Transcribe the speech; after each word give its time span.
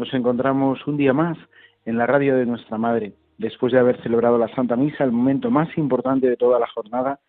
Nos 0.00 0.14
encontramos 0.14 0.86
un 0.86 0.96
día 0.96 1.12
más 1.12 1.36
en 1.84 1.98
la 1.98 2.06
radio 2.06 2.34
de 2.34 2.46
nuestra 2.46 2.78
Madre. 2.78 3.12
Después 3.36 3.70
de 3.70 3.78
haber 3.78 4.00
celebrado 4.02 4.38
la 4.38 4.48
Santa 4.54 4.74
Misa, 4.74 5.04
el 5.04 5.12
momento 5.12 5.50
más 5.50 5.76
importante 5.76 6.26
de 6.26 6.38
toda 6.38 6.58
la 6.58 6.66
jornada, 6.68 7.20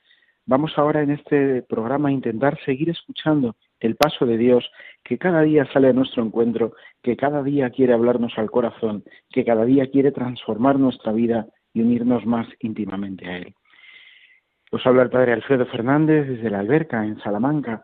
vamos 0.46 0.72
ahora 0.78 1.02
en 1.02 1.12
este 1.12 1.64
programa 1.64 2.08
a 2.08 2.14
intentar 2.14 2.58
seguir 2.64 2.90
escuchando 2.90 3.58
el 3.82 3.98
paso 3.98 4.26
de 4.26 4.38
Dios 4.38 4.72
que 5.04 5.18
cada 5.18 5.42
día 5.42 5.68
sale 5.74 5.90
a 5.90 5.94
nuestro 5.94 6.24
encuentro, 6.24 6.72
que 7.04 7.18
cada 7.18 7.44
día 7.44 7.70
quiere 7.72 7.92
hablarnos 7.92 8.38
al 8.38 8.50
corazón, 8.50 9.04
que 9.30 9.44
cada 9.44 9.66
día 9.66 9.92
quiere 9.92 10.14
transformar 10.14 10.80
nuestra 10.80 11.12
vida 11.12 11.48
y 11.74 11.82
unirnos 11.82 12.26
más 12.26 12.48
íntimamente 12.62 13.28
a 13.28 13.38
Él. 13.40 13.54
Os 14.72 14.88
habla 14.88 15.04
el 15.04 15.10
Padre 15.10 15.34
Alfredo 15.34 15.66
Fernández 15.66 16.26
desde 16.26 16.50
la 16.50 16.60
Alberca, 16.60 17.06
en 17.06 17.20
Salamanca, 17.20 17.84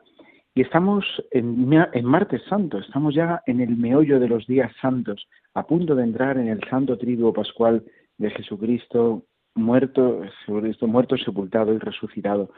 y 0.58 0.62
estamos 0.62 1.06
en, 1.30 1.70
martes 2.04 2.42
santo, 2.50 2.80
estamos 2.80 3.14
ya 3.14 3.44
en 3.46 3.62
el 3.62 3.78
meollo 3.78 4.20
de 4.20 4.28
los 4.28 4.48
días 4.48 4.72
santos, 4.82 5.28
a 5.54 5.68
punto 5.68 5.94
de 5.94 6.02
entrar 6.02 6.40
en 6.40 6.48
el 6.48 6.60
santo 6.68 6.98
triduo 6.98 7.32
pascual 7.32 7.84
de 8.18 8.32
Jesucristo 8.32 9.22
muerto, 9.54 10.24
Jesucristo 10.48 10.88
muerto, 10.88 11.16
sepultado 11.16 11.76
y 11.76 11.78
resucitado. 11.78 12.50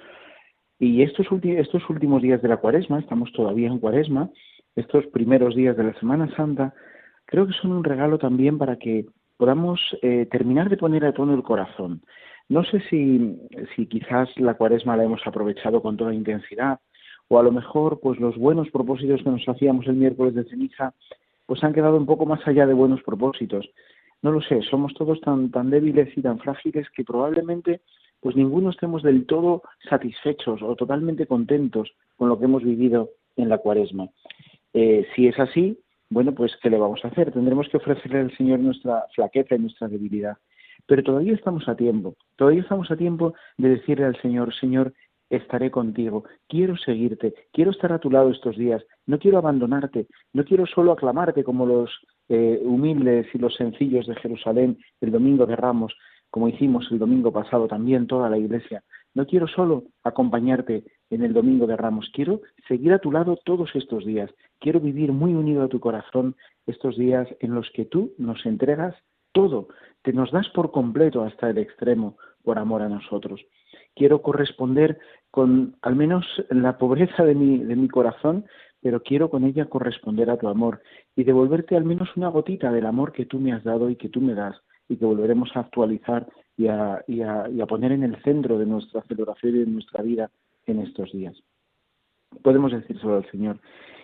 Y 0.80 1.02
estos, 1.02 1.30
últimos 1.90 2.22
días 2.22 2.42
de 2.42 2.48
la 2.48 2.56
cuaresma, 2.56 3.00
estamos 3.00 3.34
todavía 3.34 3.68
en 3.68 3.80
cuaresma, 3.80 4.30
estos 4.78 5.06
primeros 5.08 5.54
días 5.54 5.76
de 5.76 5.84
la 5.84 5.94
Semana 6.00 6.34
Santa, 6.38 6.74
creo 7.26 7.48
que 7.48 7.54
son 7.62 7.74
un 7.74 7.84
regalo 7.84 8.18
también 8.18 8.58
para 8.58 8.78
que 8.78 9.08
podamos 9.36 9.82
eh, 10.02 10.26
terminar 10.32 10.70
de 10.70 10.78
poner 10.78 11.04
a 11.04 11.12
tono 11.12 11.34
el 11.34 11.44
corazón. 11.44 12.02
No 12.48 12.64
sé 12.64 12.80
si 12.90 13.86
quizás 13.88 14.30
la 14.38 14.54
cuaresma 14.54 14.96
la 14.96 15.04
hemos 15.04 15.28
aprovechado 15.28 15.82
con 15.82 15.98
toda 15.98 16.14
intensidad, 16.14 16.80
o 17.30 17.40
a 17.40 17.44
lo 17.44 17.52
mejor 17.52 18.00
pues 18.02 18.20
los 18.20 18.38
buenos 18.38 18.70
propósitos 18.70 19.24
que 19.24 19.30
nos 19.30 19.48
hacíamos 19.48 19.88
el 19.88 19.96
miércoles 19.96 20.36
de 20.36 20.44
ceniza 20.44 20.94
pues 21.46 21.64
han 21.64 21.74
quedado 21.74 21.96
un 21.98 22.06
poco 22.06 22.26
más 22.26 22.46
allá 22.48 22.68
de 22.68 22.74
buenos 22.74 23.02
propósitos. 23.02 23.70
No 24.22 24.32
lo 24.32 24.42
sé, 24.42 24.62
somos 24.64 24.94
todos 24.94 25.22
tan, 25.22 25.50
tan 25.50 25.70
débiles 25.70 26.16
y 26.18 26.22
tan 26.22 26.40
frágiles 26.40 26.88
que 26.92 27.04
probablemente 27.06 27.82
pues 28.20 28.36
ninguno 28.36 28.70
estemos 28.70 29.02
del 29.02 29.26
todo 29.26 29.64
satisfechos 29.90 30.62
o 30.62 30.76
totalmente 30.76 31.26
contentos 31.26 31.92
con 32.18 32.30
lo 32.30 32.38
que 32.38 32.46
hemos 32.46 32.64
vivido 32.64 33.12
en 33.38 33.50
la 33.50 33.60
cuaresma. 33.60 34.10
Eh, 34.74 35.08
si 35.16 35.28
es 35.28 35.40
así, 35.40 35.80
bueno, 36.10 36.34
pues 36.34 36.56
¿qué 36.62 36.70
le 36.70 36.78
vamos 36.78 37.04
a 37.04 37.08
hacer? 37.08 37.32
Tendremos 37.32 37.70
que 37.70 37.78
ofrecerle 37.78 38.20
al 38.20 38.36
Señor 38.36 38.60
nuestra 38.60 39.06
flaqueza 39.16 39.56
y 39.56 39.60
nuestra 39.60 39.88
debilidad. 39.88 40.38
Pero 40.86 41.04
todavía 41.04 41.34
estamos 41.34 41.68
a 41.68 41.76
tiempo, 41.76 42.16
todavía 42.36 42.62
estamos 42.62 42.90
a 42.90 42.98
tiempo 42.98 43.34
de 43.58 43.70
decirle 43.70 44.06
al 44.06 44.20
Señor, 44.22 44.54
Señor, 44.56 44.94
estaré 45.30 45.70
contigo, 45.72 46.24
quiero 46.48 46.76
seguirte, 46.78 47.34
quiero 47.54 47.72
estar 47.72 47.94
a 47.94 48.00
tu 48.00 48.10
lado 48.10 48.30
estos 48.30 48.58
días, 48.58 48.84
no 49.06 49.20
quiero 49.20 49.38
abandonarte, 49.38 50.08
no 50.34 50.44
quiero 50.44 50.66
solo 50.66 50.92
aclamarte 50.92 51.44
como 51.44 51.66
los 51.66 51.92
eh, 52.30 52.60
humildes 52.64 53.28
y 53.34 53.38
los 53.38 53.56
sencillos 53.56 54.08
de 54.08 54.16
Jerusalén 54.16 54.78
el 55.02 55.12
domingo 55.12 55.46
de 55.46 55.56
Ramos, 55.56 55.94
como 56.32 56.48
hicimos 56.48 56.88
el 56.92 57.00
domingo 57.00 57.32
pasado 57.32 57.68
también 57.68 58.08
toda 58.08 58.30
la 58.30 58.38
iglesia. 58.38 58.84
No 59.16 59.26
quiero 59.26 59.48
solo 59.48 59.86
acompañarte 60.04 60.84
en 61.10 61.24
el 61.24 61.34
domingo 61.34 61.66
de 61.66 61.76
Ramos, 61.76 62.10
quiero 62.14 62.42
seguir 62.68 62.94
a 62.94 63.00
tu 63.00 63.12
lado 63.12 63.38
todos 63.44 63.70
estos 63.76 64.06
días, 64.06 64.30
quiero 64.60 64.80
vivir 64.80 65.12
muy 65.12 65.34
unido 65.34 65.64
a 65.64 65.68
tu 65.68 65.80
corazón 65.80 66.36
estos 66.68 66.98
días 66.98 67.28
en 67.40 67.56
los 67.56 67.70
que 67.72 67.86
tú 67.86 68.14
nos 68.18 68.46
entregas 68.46 68.96
todo, 69.32 69.68
te 70.04 70.14
nos 70.14 70.32
das 70.32 70.50
por 70.50 70.72
completo 70.72 71.24
hasta 71.24 71.50
el 71.50 71.58
extremo 71.60 72.18
por 72.44 72.58
amor 72.58 72.82
a 72.82 72.90
nosotros 72.90 73.42
quiero 73.96 74.22
corresponder 74.22 75.00
con 75.32 75.76
al 75.82 75.96
menos 75.96 76.26
la 76.50 76.78
pobreza 76.78 77.24
de 77.24 77.36
mi, 77.36 77.60
de 77.60 77.76
mi 77.76 77.88
corazón, 77.88 78.46
pero 78.82 79.04
quiero 79.04 79.30
con 79.30 79.44
ella 79.44 79.66
corresponder 79.66 80.30
a 80.30 80.38
tu 80.38 80.48
amor 80.48 80.82
y 81.16 81.24
devolverte 81.24 81.76
al 81.76 81.84
menos 81.84 82.10
una 82.16 82.30
gotita 82.30 82.72
del 82.72 82.86
amor 82.86 83.12
que 83.12 83.26
tú 83.26 83.40
me 83.40 83.54
has 83.54 83.64
dado 83.64 83.90
y 83.90 83.96
que 83.96 84.10
tú 84.10 84.22
me 84.22 84.34
das 84.34 84.56
y 84.88 84.98
que 84.98 85.06
volveremos 85.06 85.50
a 85.56 85.62
actualizar 85.62 86.28
y 86.58 86.68
a, 86.68 87.04
y 87.08 87.22
a, 87.22 87.50
y 87.50 87.62
a 87.62 87.66
poner 87.66 87.92
en 87.92 88.04
el 88.04 88.22
centro 88.24 88.58
de 88.58 88.66
nuestra 88.66 89.02
celebración 89.04 89.56
y 89.56 89.60
de 89.60 89.66
nuestra 89.66 90.02
vida 90.02 90.32
en 90.66 90.80
estos 90.80 91.12
días. 91.12 91.36
Podemos 92.42 92.72
decírselo 92.72 93.18
al 93.18 93.32
Señor. 93.32 93.60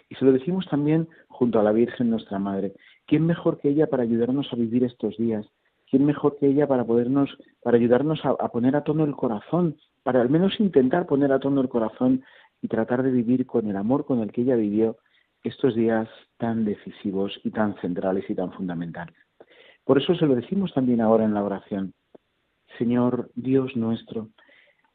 Y 0.09 0.15
se 0.15 0.25
lo 0.25 0.31
decimos 0.31 0.67
también 0.69 1.07
junto 1.27 1.59
a 1.59 1.63
la 1.63 1.71
Virgen 1.71 2.09
nuestra 2.09 2.37
Madre. 2.37 2.73
¿Quién 3.07 3.25
mejor 3.25 3.59
que 3.59 3.69
ella 3.69 3.87
para 3.87 4.03
ayudarnos 4.03 4.51
a 4.51 4.55
vivir 4.55 4.83
estos 4.83 5.17
días? 5.17 5.45
¿Quién 5.95 6.05
mejor 6.05 6.35
que 6.37 6.47
ella 6.47 6.67
para 6.67 6.83
podernos, 6.83 7.37
para 7.63 7.77
ayudarnos 7.77 8.19
a, 8.25 8.49
poner 8.49 8.75
a 8.75 8.83
tono 8.83 9.05
el 9.05 9.15
corazón, 9.15 9.77
para 10.03 10.19
al 10.19 10.29
menos 10.29 10.59
intentar 10.59 11.05
poner 11.05 11.31
a 11.31 11.39
tono 11.39 11.61
el 11.61 11.69
corazón 11.69 12.21
y 12.61 12.67
tratar 12.67 13.01
de 13.01 13.11
vivir 13.11 13.45
con 13.45 13.69
el 13.69 13.77
amor 13.77 14.05
con 14.05 14.19
el 14.19 14.33
que 14.33 14.41
ella 14.41 14.57
vivió 14.57 14.97
estos 15.41 15.73
días 15.73 16.09
tan 16.37 16.65
decisivos 16.65 17.39
y 17.45 17.51
tan 17.51 17.77
centrales 17.77 18.29
y 18.29 18.35
tan 18.35 18.51
fundamentales. 18.51 19.15
Por 19.85 19.97
eso 19.97 20.15
se 20.15 20.25
lo 20.25 20.35
decimos 20.35 20.73
también 20.73 20.99
ahora 20.99 21.23
en 21.23 21.33
la 21.33 21.45
oración. 21.45 21.93
Señor 22.77 23.29
Dios 23.35 23.77
nuestro, 23.77 24.27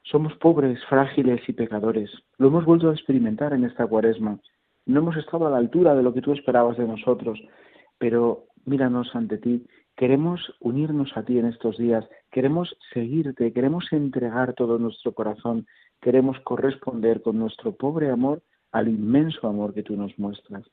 somos 0.03 0.35
pobres, 0.35 0.85
frágiles 0.85 1.41
y 1.49 1.55
pecadores. 1.55 2.11
Lo 2.37 2.49
hemos 2.49 2.67
vuelto 2.67 2.91
a 2.91 2.93
experimentar 2.93 3.55
en 3.55 3.65
esta 3.65 3.87
cuaresma. 3.87 4.39
No 4.85 5.01
hemos 5.01 5.17
estado 5.17 5.47
a 5.47 5.51
la 5.51 5.57
altura 5.57 5.95
de 5.95 6.03
lo 6.03 6.13
que 6.13 6.21
tú 6.21 6.35
esperabas 6.35 6.77
de 6.77 6.87
nosotros, 6.87 7.41
pero 7.97 8.49
míranos 8.67 9.17
ante 9.17 9.39
ti 9.39 9.65
Queremos 10.01 10.41
unirnos 10.61 11.15
a 11.15 11.25
ti 11.25 11.39
en 11.39 11.45
estos 11.45 11.77
días, 11.77 12.09
queremos 12.31 12.75
seguirte, 12.95 13.53
queremos 13.53 13.85
entregar 13.93 14.55
todo 14.55 14.79
nuestro 14.79 15.13
corazón, 15.13 15.67
queremos 16.01 16.41
corresponder 16.41 17.21
con 17.21 17.39
nuestro 17.39 17.73
pobre 17.73 18.09
amor 18.09 18.41
al 18.73 18.89
inmenso 18.89 19.47
amor 19.47 19.75
que 19.75 19.83
tú 19.83 19.97
nos 19.99 20.19
muestras. 20.19 20.65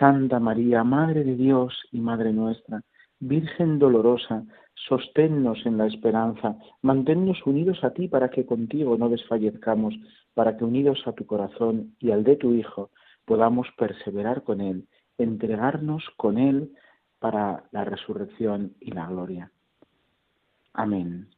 Santa 0.00 0.40
María, 0.40 0.82
Madre 0.82 1.22
de 1.22 1.36
Dios 1.36 1.80
y 1.92 2.00
Madre 2.00 2.32
nuestra, 2.32 2.82
Virgen 3.20 3.78
dolorosa, 3.78 4.42
sosténnos 4.74 5.64
en 5.64 5.78
la 5.78 5.86
esperanza, 5.86 6.56
manténnos 6.82 7.46
unidos 7.46 7.84
a 7.84 7.90
ti 7.90 8.08
para 8.08 8.30
que 8.30 8.46
contigo 8.46 8.98
no 8.98 9.10
desfallezcamos, 9.10 9.94
para 10.34 10.56
que 10.56 10.64
unidos 10.64 11.00
a 11.06 11.12
tu 11.12 11.24
corazón 11.24 11.94
y 12.00 12.10
al 12.10 12.24
de 12.24 12.34
tu 12.34 12.52
Hijo 12.54 12.90
podamos 13.26 13.68
perseverar 13.78 14.42
con 14.42 14.60
Él, 14.60 14.88
entregarnos 15.18 16.02
con 16.16 16.36
Él 16.36 16.72
para 17.20 17.64
la 17.70 17.84
resurrección 17.84 18.74
y 18.80 18.90
la 18.90 19.06
gloria. 19.06 19.52
Amén. 20.74 21.28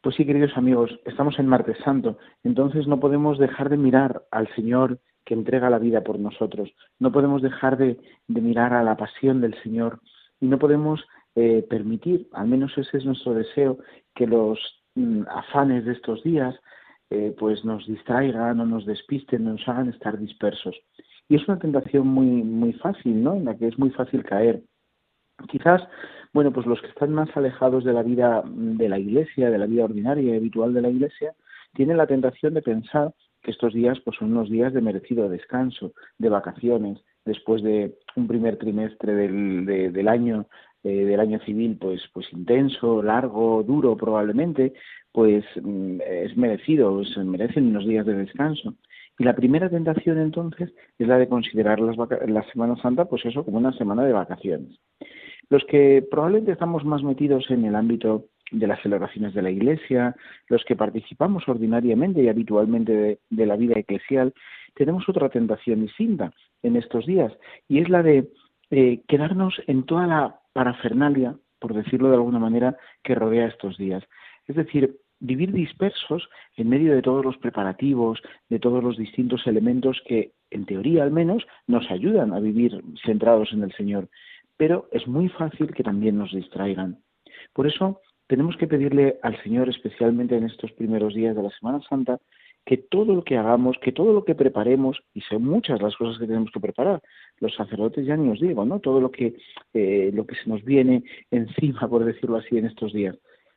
Pues 0.00 0.14
sí, 0.14 0.24
queridos 0.24 0.56
amigos, 0.56 1.00
estamos 1.06 1.38
en 1.40 1.48
Martes 1.48 1.76
Santo, 1.84 2.18
entonces 2.44 2.86
no 2.86 3.00
podemos 3.00 3.38
dejar 3.38 3.68
de 3.68 3.76
mirar 3.76 4.22
al 4.30 4.48
Señor 4.54 5.00
que 5.24 5.34
entrega 5.34 5.70
la 5.70 5.80
vida 5.80 6.02
por 6.02 6.20
nosotros, 6.20 6.70
no 7.00 7.10
podemos 7.10 7.42
dejar 7.42 7.76
de, 7.76 7.98
mirar 8.28 8.72
a 8.72 8.84
la 8.84 8.96
pasión 8.96 9.40
del 9.40 9.60
Señor 9.62 10.00
y 10.40 10.46
no 10.46 10.58
podemos 10.58 11.04
eh, 11.34 11.66
permitir, 11.68 12.28
al 12.32 12.46
menos 12.46 12.78
ese 12.78 12.98
es 12.98 13.04
nuestro 13.04 13.34
deseo, 13.34 13.78
que 14.14 14.26
los 14.26 14.58
mm, 14.94 15.22
afanes 15.28 15.84
de 15.84 15.92
estos 15.92 16.22
días 16.22 16.54
eh, 17.10 17.34
pues 17.38 17.64
nos 17.64 17.86
distraigan 17.86 18.60
o 18.60 18.66
nos 18.66 18.86
despisten, 18.86 19.44
nos 19.44 19.66
hagan 19.66 19.88
estar 19.88 20.18
dispersos. 20.18 20.76
Y 21.28 21.36
es 21.36 21.48
una 21.48 21.58
tentación 21.58 22.06
muy, 22.06 22.26
muy 22.42 22.72
fácil, 22.74 23.22
¿no? 23.22 23.34
En 23.34 23.46
la 23.46 23.56
que 23.56 23.66
es 23.66 23.78
muy 23.78 23.90
fácil 23.90 24.24
caer. 24.24 24.62
Quizás, 25.46 25.82
bueno, 26.32 26.52
pues 26.52 26.66
los 26.66 26.80
que 26.80 26.88
están 26.88 27.12
más 27.12 27.28
alejados 27.36 27.84
de 27.84 27.92
la 27.92 28.02
vida 28.02 28.42
de 28.44 28.88
la 28.88 28.98
iglesia, 28.98 29.50
de 29.50 29.58
la 29.58 29.66
vida 29.66 29.84
ordinaria 29.84 30.34
y 30.34 30.36
habitual 30.36 30.74
de 30.74 30.82
la 30.82 30.90
iglesia, 30.90 31.34
tienen 31.74 31.96
la 31.96 32.06
tentación 32.06 32.54
de 32.54 32.62
pensar 32.62 33.14
que 33.42 33.52
estos 33.52 33.72
días 33.72 33.98
pues 34.04 34.16
son 34.18 34.32
unos 34.32 34.50
días 34.50 34.72
de 34.72 34.80
merecido 34.80 35.28
descanso, 35.28 35.92
de 36.18 36.28
vacaciones, 36.28 36.98
después 37.24 37.62
de 37.62 37.94
un 38.16 38.26
primer 38.26 38.56
trimestre 38.56 39.14
del, 39.14 39.64
del 39.92 40.08
año 40.08 40.46
eh, 40.84 41.04
del 41.04 41.18
año 41.18 41.40
civil 41.40 41.76
pues 41.80 42.00
pues 42.12 42.32
intenso, 42.32 43.02
largo, 43.02 43.64
duro 43.64 43.96
probablemente, 43.96 44.74
pues 45.12 45.44
mm, 45.60 46.00
es 46.06 46.36
merecido, 46.36 47.04
se 47.04 47.24
merecen 47.24 47.66
unos 47.66 47.86
días 47.86 48.06
de 48.06 48.14
descanso. 48.14 48.74
Y 49.18 49.24
la 49.24 49.34
primera 49.34 49.68
tentación 49.68 50.18
entonces 50.18 50.72
es 50.98 51.08
la 51.08 51.18
de 51.18 51.28
considerar 51.28 51.80
las 51.80 51.96
la 52.28 52.44
Semana 52.52 52.76
Santa 52.80 53.06
pues 53.06 53.24
eso 53.26 53.44
como 53.44 53.58
una 53.58 53.72
semana 53.72 54.04
de 54.04 54.12
vacaciones. 54.12 54.78
Los 55.50 55.64
que 55.64 56.06
probablemente 56.10 56.52
estamos 56.52 56.84
más 56.84 57.02
metidos 57.02 57.50
en 57.50 57.64
el 57.64 57.74
ámbito 57.74 58.26
de 58.50 58.66
las 58.66 58.80
celebraciones 58.82 59.34
de 59.34 59.42
la 59.42 59.50
Iglesia, 59.50 60.14
los 60.48 60.64
que 60.64 60.76
participamos 60.76 61.48
ordinariamente 61.48 62.22
y 62.22 62.28
habitualmente 62.28 63.20
de, 63.28 63.46
la 63.46 63.56
vida 63.56 63.78
eclesial, 63.78 64.32
tenemos 64.74 65.08
otra 65.08 65.28
tentación 65.28 65.80
distinta 65.80 66.32
en 66.62 66.76
estos 66.76 67.06
días 67.06 67.32
y 67.68 67.80
es 67.80 67.88
la 67.88 68.02
de 68.02 68.28
eh, 68.70 69.02
quedarnos 69.08 69.60
en 69.66 69.84
toda 69.84 70.06
la 70.06 70.40
parafernalia, 70.52 71.36
por 71.58 71.74
decirlo 71.74 72.08
de 72.08 72.16
alguna 72.16 72.38
manera, 72.38 72.76
que 73.02 73.14
rodea 73.14 73.46
estos 73.46 73.76
días. 73.76 74.04
Es 74.46 74.56
decir, 74.56 74.96
vivir 75.20 75.52
dispersos 75.52 76.28
en 76.56 76.68
medio 76.68 76.94
de 76.94 77.02
todos 77.02 77.24
los 77.24 77.36
preparativos, 77.38 78.20
de 78.48 78.58
todos 78.58 78.82
los 78.82 78.96
distintos 78.96 79.46
elementos 79.46 80.00
que, 80.06 80.32
en 80.50 80.64
teoría 80.64 81.02
al 81.02 81.10
menos, 81.10 81.46
nos 81.66 81.90
ayudan 81.90 82.32
a 82.32 82.40
vivir 82.40 82.82
centrados 83.04 83.52
en 83.52 83.62
el 83.62 83.72
Señor. 83.72 84.08
Pero 84.58 84.88
es 84.92 85.06
muy 85.08 85.30
fácil 85.30 85.72
que 85.72 85.82
también 85.82 86.18
nos 86.18 86.32
distraigan. 86.32 86.98
Por 87.54 87.66
eso 87.66 88.02
tenemos 88.26 88.56
que 88.58 88.66
pedirle 88.66 89.18
al 89.22 89.42
Señor, 89.42 89.70
especialmente 89.70 90.36
en 90.36 90.44
estos 90.44 90.70
primeros 90.72 91.14
días 91.14 91.34
de 91.34 91.42
la 91.42 91.50
Semana 91.50 91.80
Santa, 91.88 92.20
que 92.66 92.76
todo 92.76 93.14
lo 93.14 93.24
que 93.24 93.38
hagamos, 93.38 93.78
que 93.80 93.92
todo 93.92 94.12
lo 94.12 94.24
que 94.24 94.34
preparemos, 94.34 94.98
y 95.14 95.22
son 95.22 95.42
muchas 95.44 95.80
las 95.80 95.96
cosas 95.96 96.18
que 96.18 96.26
tenemos 96.26 96.50
que 96.52 96.60
preparar, 96.60 97.00
los 97.38 97.54
sacerdotes 97.54 98.04
ya 98.04 98.14
ni 98.14 98.28
os 98.28 98.40
digo, 98.40 98.66
¿no? 98.66 98.78
Todo 98.80 99.00
lo 99.00 99.10
que, 99.10 99.36
eh, 99.72 100.10
lo 100.12 100.26
que 100.26 100.34
se 100.34 100.50
nos 100.50 100.62
viene 100.62 101.02
encima, 101.30 101.88
por 101.88 102.04
decirlo 102.04 102.36
así, 102.36 102.58
en 102.58 102.66
estos 102.66 102.92
días. 102.92 103.16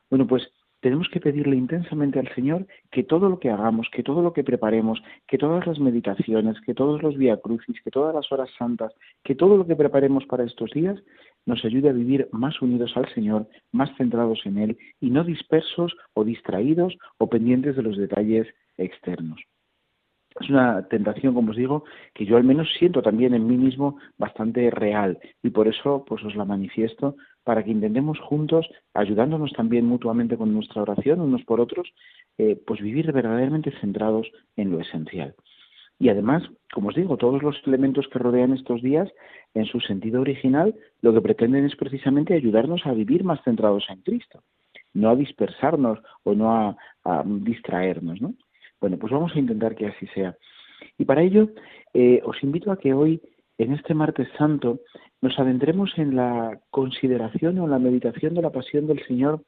Bueno, 0.10 0.26
pues 0.28 0.50
tenemos 0.82 1.08
que 1.10 1.20
pedirle 1.20 1.56
intensamente 1.56 2.20
al 2.20 2.34
Señor 2.36 2.68
que 2.92 3.04
todo 3.04 3.30
lo 3.30 3.40
que 3.40 3.50
hagamos, 3.50 3.88
que 3.92 4.04
todo 4.04 4.22
lo 4.22 4.34
que 4.34 4.44
preparemos, 4.44 5.02
que 5.28 5.38
todas 5.38 5.66
las 5.66 5.80
meditaciones, 5.80 6.60
que 6.62 6.74
todos 6.74 7.02
los 7.02 7.18
vía 7.18 7.38
crucis, 7.38 7.82
que 7.82 7.92
todas 7.92 8.14
las 8.14 8.32
horas 8.32 8.50
santas, 8.58 8.94
que 9.24 9.36
todo 9.36 9.58
lo 9.58 9.66
que 9.66 9.76
preparemos 9.76 10.26
para 10.26 10.44
estos 10.44 10.72
días 10.72 11.00
nos 11.46 11.64
ayude 11.64 11.90
a 11.90 11.94
vivir 11.94 12.28
más 12.32 12.62
unidos 12.62 12.92
al 12.96 13.12
Señor, 13.14 13.48
más 13.72 13.96
centrados 13.96 14.42
en 14.46 14.58
Él 14.58 14.78
y 15.00 15.10
no 15.12 15.24
dispersos 15.24 15.96
o 16.14 16.24
distraídos 16.24 16.98
o 17.18 17.30
pendientes 17.30 17.76
de 17.76 17.84
los 17.84 17.98
detalles 17.98 18.48
externos. 18.78 19.40
Es 20.40 20.50
una 20.50 20.88
tentación, 20.88 21.34
como 21.34 21.52
os 21.52 21.58
digo, 21.58 21.84
que 22.14 22.26
yo 22.26 22.38
al 22.38 22.44
menos 22.44 22.70
siento 22.80 23.02
también 23.02 23.34
en 23.34 23.46
mí 23.46 23.58
mismo 23.58 23.98
bastante 24.18 24.70
real 24.72 25.20
y 25.44 25.50
por 25.50 25.68
eso 25.68 26.06
pues 26.08 26.24
os 26.24 26.36
la 26.36 26.46
manifiesto 26.46 27.16
para 27.44 27.64
que 27.64 27.72
intentemos 27.72 28.20
juntos, 28.20 28.68
ayudándonos 28.94 29.52
también 29.54 29.86
mutuamente 29.86 30.38
con 30.38 30.54
nuestra 30.54 30.82
oración 30.82 31.22
unos 31.22 31.44
por 31.44 31.60
otros, 31.60 31.92
eh, 32.38 32.60
pues 32.66 32.82
vivir 32.82 33.12
verdaderamente 33.12 33.72
centrados 33.82 34.28
en 34.56 34.72
lo 34.72 34.80
esencial. 34.80 35.36
Y 36.00 36.10
además, 36.10 36.44
como 36.74 36.90
os 36.90 36.96
digo, 36.96 37.18
todos 37.18 37.44
los 37.44 37.56
elementos 37.68 38.08
que 38.08 38.20
rodean 38.20 38.54
estos 38.54 38.82
días, 38.82 39.10
en 39.54 39.66
su 39.66 39.80
sentido 39.82 40.22
original, 40.22 40.74
lo 41.02 41.14
que 41.14 41.22
pretenden 41.22 41.66
es 41.66 41.76
precisamente 41.76 42.34
ayudarnos 42.34 42.86
a 42.86 42.94
vivir 42.94 43.24
más 43.24 43.44
centrados 43.44 43.86
en 43.90 44.02
Cristo, 44.02 44.42
no 44.94 45.10
a 45.10 45.16
dispersarnos 45.16 46.00
o 46.24 46.34
no 46.34 46.52
a, 46.52 46.78
a 47.04 47.24
distraernos, 47.26 48.20
¿no? 48.20 48.34
Bueno, 48.80 48.98
pues 48.98 49.14
vamos 49.14 49.36
a 49.36 49.40
intentar 49.40 49.76
que 49.76 49.88
así 49.88 50.08
sea. 50.08 50.36
Y 50.98 51.06
para 51.06 51.22
ello, 51.22 51.50
eh, 51.94 52.22
os 52.26 52.42
invito 52.44 52.72
a 52.72 52.80
que 52.80 52.94
hoy, 52.94 53.22
en 53.64 53.74
este 53.74 53.94
martes 53.94 54.28
santo, 54.38 54.80
nos 55.22 55.38
adentremos 55.40 55.92
en 55.98 56.16
la 56.16 56.60
consideración 56.70 57.60
o 57.60 57.68
la 57.68 57.80
meditación 57.80 58.34
de 58.34 58.42
la 58.42 58.50
pasión 58.50 58.88
del 58.88 59.06
Señor, 59.06 59.44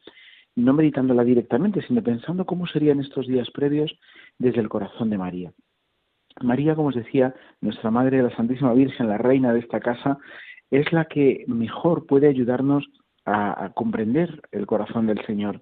no 0.56 0.74
meditándola 0.74 1.24
directamente, 1.24 1.81
sino 1.81 2.04
pensando 2.04 2.45
cómo 2.45 2.68
serían 2.68 3.00
estos 3.00 3.27
días 3.27 3.50
previos 3.51 3.92
desde 4.38 4.62
el 4.62 4.69
corazón 4.69 5.10
de 5.10 5.18
María. 5.18 5.54
María, 6.42 6.75
como 6.75 6.89
os 6.89 6.95
decía, 6.95 7.33
nuestra 7.62 7.92
Madre, 7.92 8.24
la 8.24 8.36
Santísima 8.36 8.74
Virgen, 8.74 9.07
la 9.07 9.18
reina 9.18 9.54
de 9.54 9.60
esta 9.60 9.80
casa, 9.80 10.18
es 10.71 10.92
la 10.92 11.06
que 11.06 11.44
mejor 11.48 12.06
puede 12.07 12.27
ayudarnos 12.27 12.88
a 13.25 13.71
comprender 13.74 14.42
el 14.51 14.65
corazón 14.65 15.07
del 15.07 15.25
Señor 15.25 15.62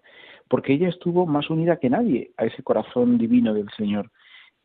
porque 0.52 0.74
ella 0.74 0.90
estuvo 0.90 1.26
más 1.26 1.50
unida 1.50 1.78
que 1.78 1.90
nadie 1.90 2.34
a 2.36 2.46
ese 2.46 2.62
corazón 2.62 3.18
divino 3.18 3.54
del 3.54 3.70
Señor. 3.78 4.12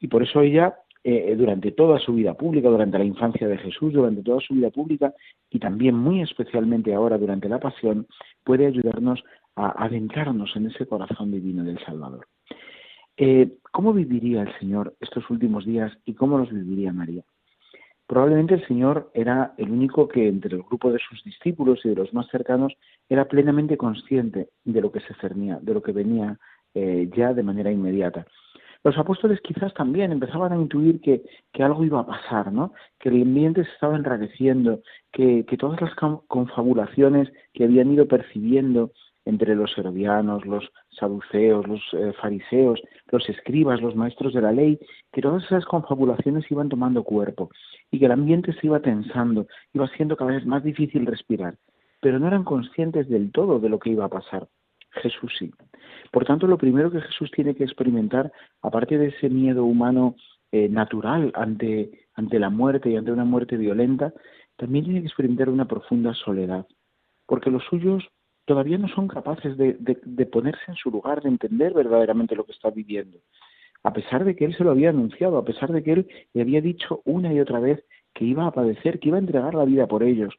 Y 0.00 0.08
por 0.08 0.24
eso 0.24 0.40
ella, 0.40 0.74
eh, 1.08 1.36
durante 1.36 1.70
toda 1.70 2.00
su 2.00 2.14
vida 2.14 2.34
pública, 2.34 2.68
durante 2.68 2.98
la 2.98 3.04
infancia 3.04 3.46
de 3.46 3.58
Jesús, 3.58 3.92
durante 3.92 4.24
toda 4.24 4.40
su 4.40 4.54
vida 4.54 4.70
pública, 4.70 5.14
y 5.48 5.60
también 5.60 5.94
muy 5.94 6.20
especialmente 6.20 6.92
ahora 6.92 7.16
durante 7.16 7.48
la 7.48 7.60
pasión, 7.60 8.08
puede 8.42 8.66
ayudarnos 8.66 9.22
a 9.54 9.84
adentrarnos 9.84 10.56
en 10.56 10.66
ese 10.66 10.84
corazón 10.84 11.30
divino 11.30 11.62
del 11.62 11.78
Salvador. 11.84 12.26
Eh, 13.16 13.52
¿Cómo 13.70 13.92
viviría 13.92 14.42
el 14.42 14.58
Señor 14.58 14.96
estos 14.98 15.30
últimos 15.30 15.64
días 15.64 15.96
y 16.06 16.14
cómo 16.14 16.38
los 16.38 16.50
viviría 16.50 16.92
María? 16.92 17.22
Probablemente 18.08 18.54
el 18.54 18.66
Señor 18.66 19.08
era 19.14 19.54
el 19.58 19.70
único 19.70 20.08
que 20.08 20.26
entre 20.26 20.56
el 20.56 20.64
grupo 20.64 20.90
de 20.90 20.98
sus 20.98 21.22
discípulos 21.22 21.82
y 21.84 21.90
de 21.90 21.94
los 21.94 22.12
más 22.14 22.26
cercanos 22.32 22.72
era 23.08 23.26
plenamente 23.26 23.76
consciente 23.76 24.48
de 24.64 24.80
lo 24.80 24.90
que 24.90 24.98
se 25.02 25.14
cernía, 25.20 25.60
de 25.62 25.72
lo 25.72 25.82
que 25.82 25.92
venía 25.92 26.36
eh, 26.74 27.08
ya 27.16 27.32
de 27.32 27.44
manera 27.44 27.70
inmediata. 27.70 28.26
Los 28.86 28.98
apóstoles 28.98 29.40
quizás 29.40 29.74
también 29.74 30.12
empezaban 30.12 30.52
a 30.52 30.56
intuir 30.56 31.00
que, 31.00 31.20
algo 31.60 31.82
iba 31.82 31.98
a 31.98 32.06
pasar, 32.06 32.52
¿no? 32.52 32.72
que 33.00 33.08
el 33.08 33.22
ambiente 33.22 33.64
se 33.64 33.70
estaba 33.72 33.96
enrareciendo, 33.96 34.78
que, 35.10 35.44
que 35.44 35.56
todas 35.56 35.80
las 35.80 35.92
confabulaciones 36.28 37.28
que 37.52 37.64
habían 37.64 37.90
ido 37.90 38.06
percibiendo 38.06 38.92
entre 39.24 39.56
los 39.56 39.76
herodianos, 39.76 40.46
los 40.46 40.70
saduceos, 41.00 41.66
los 41.66 41.82
eh, 41.94 42.12
fariseos, 42.22 42.80
los 43.10 43.28
escribas, 43.28 43.82
los 43.82 43.96
maestros 43.96 44.32
de 44.32 44.42
la 44.42 44.52
ley, 44.52 44.78
que 45.12 45.20
todas 45.20 45.42
esas 45.46 45.64
confabulaciones 45.64 46.48
iban 46.48 46.68
tomando 46.68 47.02
cuerpo 47.02 47.50
y 47.90 47.98
que 47.98 48.06
el 48.06 48.12
ambiente 48.12 48.52
se 48.52 48.68
iba 48.68 48.78
tensando, 48.78 49.48
iba 49.72 49.88
siendo 49.96 50.16
cada 50.16 50.30
vez 50.30 50.46
más 50.46 50.62
difícil 50.62 51.06
respirar, 51.06 51.56
pero 52.00 52.20
no 52.20 52.28
eran 52.28 52.44
conscientes 52.44 53.08
del 53.08 53.32
todo 53.32 53.58
de 53.58 53.68
lo 53.68 53.80
que 53.80 53.90
iba 53.90 54.04
a 54.04 54.10
pasar. 54.10 54.46
Jesús 54.96 55.32
sí. 55.38 55.52
Por 56.10 56.24
tanto, 56.24 56.46
lo 56.46 56.58
primero 56.58 56.90
que 56.90 57.00
Jesús 57.00 57.30
tiene 57.30 57.54
que 57.54 57.64
experimentar, 57.64 58.32
aparte 58.62 58.98
de 58.98 59.08
ese 59.08 59.28
miedo 59.28 59.64
humano 59.64 60.16
eh, 60.52 60.68
natural 60.68 61.32
ante, 61.34 62.06
ante 62.14 62.38
la 62.38 62.50
muerte 62.50 62.90
y 62.90 62.96
ante 62.96 63.12
una 63.12 63.24
muerte 63.24 63.56
violenta, 63.56 64.12
también 64.56 64.84
tiene 64.84 65.00
que 65.00 65.06
experimentar 65.06 65.48
una 65.48 65.66
profunda 65.66 66.14
soledad, 66.14 66.66
porque 67.26 67.50
los 67.50 67.62
suyos 67.64 68.08
todavía 68.46 68.78
no 68.78 68.88
son 68.88 69.08
capaces 69.08 69.56
de, 69.56 69.74
ponerse 70.32 70.62
en 70.68 70.76
su 70.76 70.90
lugar, 70.90 71.22
de 71.22 71.28
entender 71.28 71.74
verdaderamente 71.74 72.36
lo 72.36 72.44
que 72.44 72.52
está 72.52 72.70
viviendo. 72.70 73.18
A 73.82 73.92
pesar 73.92 74.24
de 74.24 74.34
que 74.34 74.44
él 74.44 74.56
se 74.56 74.64
lo 74.64 74.70
había 74.70 74.90
anunciado, 74.90 75.36
a 75.36 75.44
pesar 75.44 75.72
de 75.72 75.82
que 75.82 75.92
él 75.92 76.08
le 76.32 76.42
había 76.42 76.60
dicho 76.60 77.02
una 77.04 77.32
y 77.32 77.40
otra 77.40 77.60
vez 77.60 77.84
que 78.14 78.24
iba 78.24 78.46
a 78.46 78.52
padecer, 78.52 78.98
que 78.98 79.08
iba 79.08 79.18
a 79.18 79.20
entregar 79.20 79.54
la 79.54 79.64
vida 79.64 79.86
por 79.86 80.02
ellos, 80.02 80.34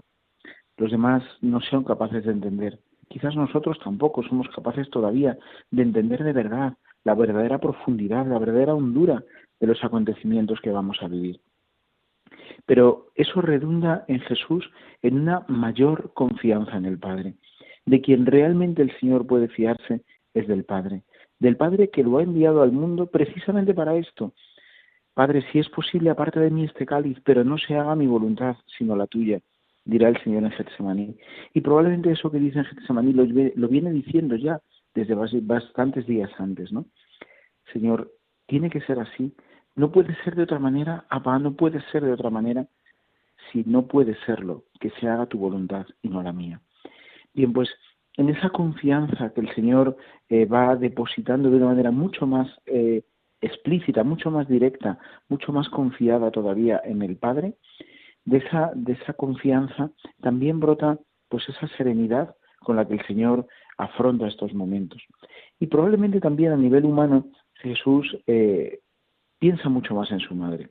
los 0.78 0.92
demás 0.92 1.24
no 1.42 1.62
son 1.62 1.84
capaces 1.84 2.26
de 2.26 2.32
entender. 2.32 2.80
Quizás 3.10 3.36
nosotros 3.36 3.80
tampoco 3.84 4.24
somos 4.24 4.48
capaces 4.50 4.90
todavía 4.90 5.38
de 5.72 5.82
entender 5.82 6.24
de 6.24 6.34
verdad 6.34 6.74
la 7.04 7.16
verdadera 7.16 7.58
profundidad, 7.58 8.26
la 8.28 8.40
verdadera 8.40 8.76
hondura 8.76 9.24
de 9.60 9.68
los 9.68 9.84
acontecimientos 9.84 10.60
que 10.62 10.72
vamos 10.72 10.98
a 11.02 11.08
vivir. 11.08 11.40
Pero 12.66 13.08
eso 13.16 13.42
redunda 13.42 14.04
en 14.08 14.20
Jesús 14.20 14.70
en 15.02 15.22
una 15.22 15.46
mayor 15.48 16.12
confianza 16.14 16.76
en 16.76 16.86
el 16.86 17.00
Padre. 17.00 17.36
De 17.86 18.02
quien 18.02 18.26
realmente 18.26 18.82
el 18.82 18.92
Señor 19.00 19.26
puede 19.26 19.48
fiarse 19.48 20.02
es 20.34 20.48
del 20.48 20.66
Padre, 20.66 21.04
del 21.40 21.56
Padre 21.56 21.90
que 21.90 22.04
lo 22.04 22.18
ha 22.18 22.24
enviado 22.24 22.62
al 22.62 22.74
mundo 22.74 23.08
precisamente 23.08 23.74
para 23.74 23.96
esto. 23.96 24.34
Padre, 25.14 25.44
si 25.52 25.60
es 25.60 25.70
posible, 25.70 26.10
aparte 26.10 26.40
de 26.40 26.52
mí 26.52 26.66
este 26.66 26.86
cáliz, 26.86 27.18
pero 27.24 27.44
no 27.44 27.58
se 27.58 27.76
haga 27.76 27.96
mi 27.96 28.06
voluntad, 28.06 28.58
sino 28.78 28.96
la 28.96 29.08
tuya, 29.08 29.40
dirá 29.88 30.10
el 30.10 30.22
Señor 30.24 30.44
en 30.44 30.52
Getsemaní. 30.52 31.16
Y 31.54 31.62
probablemente 31.62 32.12
eso 32.12 32.30
que 32.30 32.40
dice 32.40 32.60
en 32.60 32.66
Getsemaní 32.66 33.14
lo, 33.14 33.26
lo 33.26 33.68
viene 33.68 33.92
diciendo 33.92 34.36
ya 34.36 34.62
desde 34.94 35.16
bastantes 35.42 36.06
días 36.06 36.30
antes, 36.38 36.72
¿no? 36.72 36.86
Señor, 37.72 38.12
tiene 38.48 38.70
que 38.70 38.82
ser 38.82 39.00
así. 39.00 39.34
No 39.76 39.92
puede 39.92 40.16
ser 40.24 40.36
de 40.36 40.44
otra 40.44 40.60
manera, 40.60 41.06
Abba, 41.10 41.40
no 41.40 41.54
puede 41.54 41.82
ser 41.92 42.04
de 42.04 42.14
otra 42.14 42.30
manera. 42.30 42.68
Si 43.52 43.64
no 43.66 43.88
puede 43.88 44.16
serlo, 44.26 44.64
que 44.80 44.90
se 45.00 45.08
haga 45.08 45.28
tu 45.28 45.38
voluntad 45.38 45.86
y 46.02 46.10
no 46.10 46.22
la 46.24 46.34
mía. 46.34 46.62
Bien, 47.34 47.54
pues 47.54 47.70
en 48.18 48.30
esa 48.30 48.50
confianza 48.50 49.32
que 49.34 49.42
el 49.42 49.54
Señor 49.54 49.96
eh, 50.30 50.46
va 50.46 50.76
depositando 50.76 51.50
de 51.50 51.58
una 51.58 51.68
manera 51.68 51.92
mucho 51.92 52.26
más 52.26 52.50
eh, 52.66 53.04
explícita, 53.42 54.04
mucho 54.04 54.32
más 54.32 54.48
directa, 54.48 54.98
mucho 55.30 55.54
más 55.54 55.70
confiada 55.70 56.32
todavía 56.32 56.82
en 56.84 57.04
el 57.04 57.18
Padre, 57.18 57.54
de 58.28 58.40
esa, 58.40 58.72
de 58.76 58.94
esa 58.94 59.14
confianza 59.14 59.90
también 60.22 60.60
brota 60.60 61.00
pues 61.30 61.48
esa 61.48 61.68
serenidad 61.78 62.36
con 62.60 62.76
la 62.76 62.86
que 62.86 62.96
el 62.96 63.06
Señor 63.08 63.48
afronta 63.78 64.28
estos 64.28 64.54
momentos. 64.54 65.02
Y 65.60 65.68
probablemente 65.68 66.20
también 66.20 66.52
a 66.52 66.58
nivel 66.58 66.84
humano 66.84 67.28
Jesús 67.56 68.18
eh, 68.28 68.80
piensa 69.40 69.70
mucho 69.70 69.96
más 69.96 70.12
en 70.12 70.20
su 70.20 70.36
madre. 70.36 70.70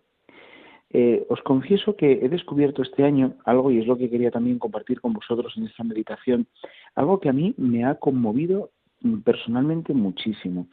Eh, 0.91 1.25
os 1.31 1.41
confieso 1.43 1.97
que 1.97 2.13
he 2.13 2.29
descubierto 2.29 2.83
este 2.83 3.05
año 3.05 3.35
algo, 3.45 3.71
y 3.71 3.79
es 3.79 3.87
lo 3.87 3.97
que 3.97 4.11
quería 4.11 4.31
también 4.31 4.59
compartir 4.59 5.01
con 5.01 5.15
vosotros 5.15 5.55
en 5.57 5.67
esta 5.67 5.83
meditación, 5.83 6.47
algo 6.95 7.21
que 7.21 7.31
a 7.31 7.33
mí 7.33 7.55
me 7.57 7.85
ha 7.87 7.95
conmovido 7.95 8.71
mm, 9.01 9.21
personalmente 9.21 9.95
muchísimo. 9.95 10.69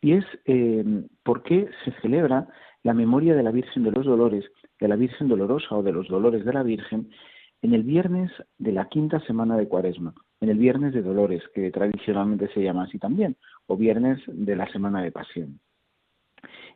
Y 0.00 0.12
es 0.12 0.24
eh, 0.44 0.84
por 1.22 1.44
qué 1.44 1.68
se 1.84 1.92
celebra 2.02 2.48
la 2.82 2.94
memoria 2.94 3.34
de 3.34 3.44
la 3.44 3.52
Virgen 3.52 3.84
de 3.84 3.92
los 3.92 4.04
Dolores, 4.04 4.44
de 4.80 4.88
la 4.88 4.96
Virgen 4.96 5.28
Dolorosa 5.28 5.76
o 5.76 5.82
de 5.82 5.92
los 5.92 6.08
Dolores 6.08 6.44
de 6.44 6.52
la 6.52 6.62
Virgen, 6.62 7.10
en 7.62 7.74
el 7.74 7.82
viernes 7.82 8.30
de 8.58 8.72
la 8.72 8.88
quinta 8.88 9.20
semana 9.20 9.56
de 9.56 9.68
Cuaresma, 9.68 10.14
en 10.40 10.50
el 10.50 10.58
viernes 10.58 10.92
de 10.92 11.02
Dolores, 11.02 11.42
que 11.54 11.70
tradicionalmente 11.70 12.48
se 12.52 12.62
llama 12.62 12.84
así 12.84 12.98
también, 12.98 13.36
o 13.66 13.76
viernes 13.76 14.20
de 14.26 14.56
la 14.56 14.70
semana 14.70 15.02
de 15.02 15.12
Pasión. 15.12 15.60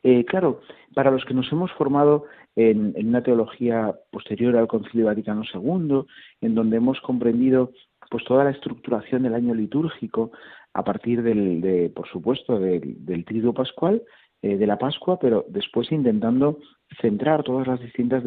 Eh, 0.02 0.24
claro, 0.24 0.60
para 0.94 1.10
los 1.10 1.24
que 1.24 1.34
nos 1.34 1.50
hemos 1.52 1.70
formado 1.72 2.24
en, 2.56 2.94
una 2.96 3.22
teología 3.22 3.94
posterior 4.10 4.56
al 4.56 4.68
Concilio 4.68 5.06
Vaticano 5.06 5.42
II, 5.52 6.06
en 6.40 6.54
donde 6.54 6.78
hemos 6.78 7.00
comprendido 7.02 7.72
pues 8.10 8.24
toda 8.24 8.44
la 8.44 8.50
estructuración 8.50 9.22
del 9.22 9.34
año 9.34 9.54
litúrgico 9.54 10.32
a 10.72 10.82
partir 10.82 11.22
del, 11.22 11.60
de, 11.60 11.90
por 11.90 12.08
supuesto, 12.08 12.58
del, 12.58 13.04
del 13.04 13.24
triduo 13.24 13.52
pascual, 13.52 14.02
eh, 14.42 14.56
de 14.56 14.66
la 14.66 14.78
Pascua, 14.78 15.18
pero 15.18 15.44
después 15.48 15.92
intentando 15.92 16.58
centrar 17.00 17.42
todas 17.42 17.66
las 17.66 17.80
distintas 17.80 18.24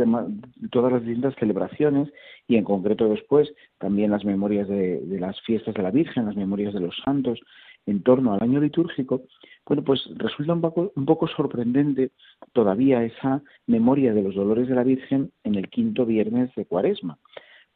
todas 0.71 0.91
las 0.93 1.03
distintas 1.03 1.35
celebraciones 1.35 2.09
y 2.47 2.55
en 2.55 2.63
concreto 2.63 3.09
después 3.09 3.53
también 3.77 4.11
las 4.11 4.23
memorias 4.23 4.67
de, 4.67 4.99
de, 5.01 5.19
las 5.19 5.39
fiestas 5.41 5.73
de 5.73 5.83
la 5.83 5.91
Virgen, 5.91 6.25
las 6.25 6.35
memorias 6.35 6.73
de 6.73 6.79
los 6.79 6.95
santos 7.03 7.39
en 7.85 8.03
torno 8.03 8.33
al 8.33 8.41
año 8.41 8.59
litúrgico, 8.59 9.23
bueno, 9.65 9.83
pues 9.83 10.09
resulta 10.15 10.53
un 10.53 10.61
poco, 10.61 10.91
un 10.95 11.05
poco 11.05 11.27
sorprendente 11.27 12.11
todavía 12.53 13.03
esa 13.03 13.41
memoria 13.67 14.13
de 14.13 14.23
los 14.23 14.35
dolores 14.35 14.67
de 14.67 14.75
la 14.75 14.83
Virgen 14.83 15.31
en 15.43 15.55
el 15.55 15.69
quinto 15.69 16.05
viernes 16.05 16.53
de 16.55 16.65
Cuaresma, 16.65 17.17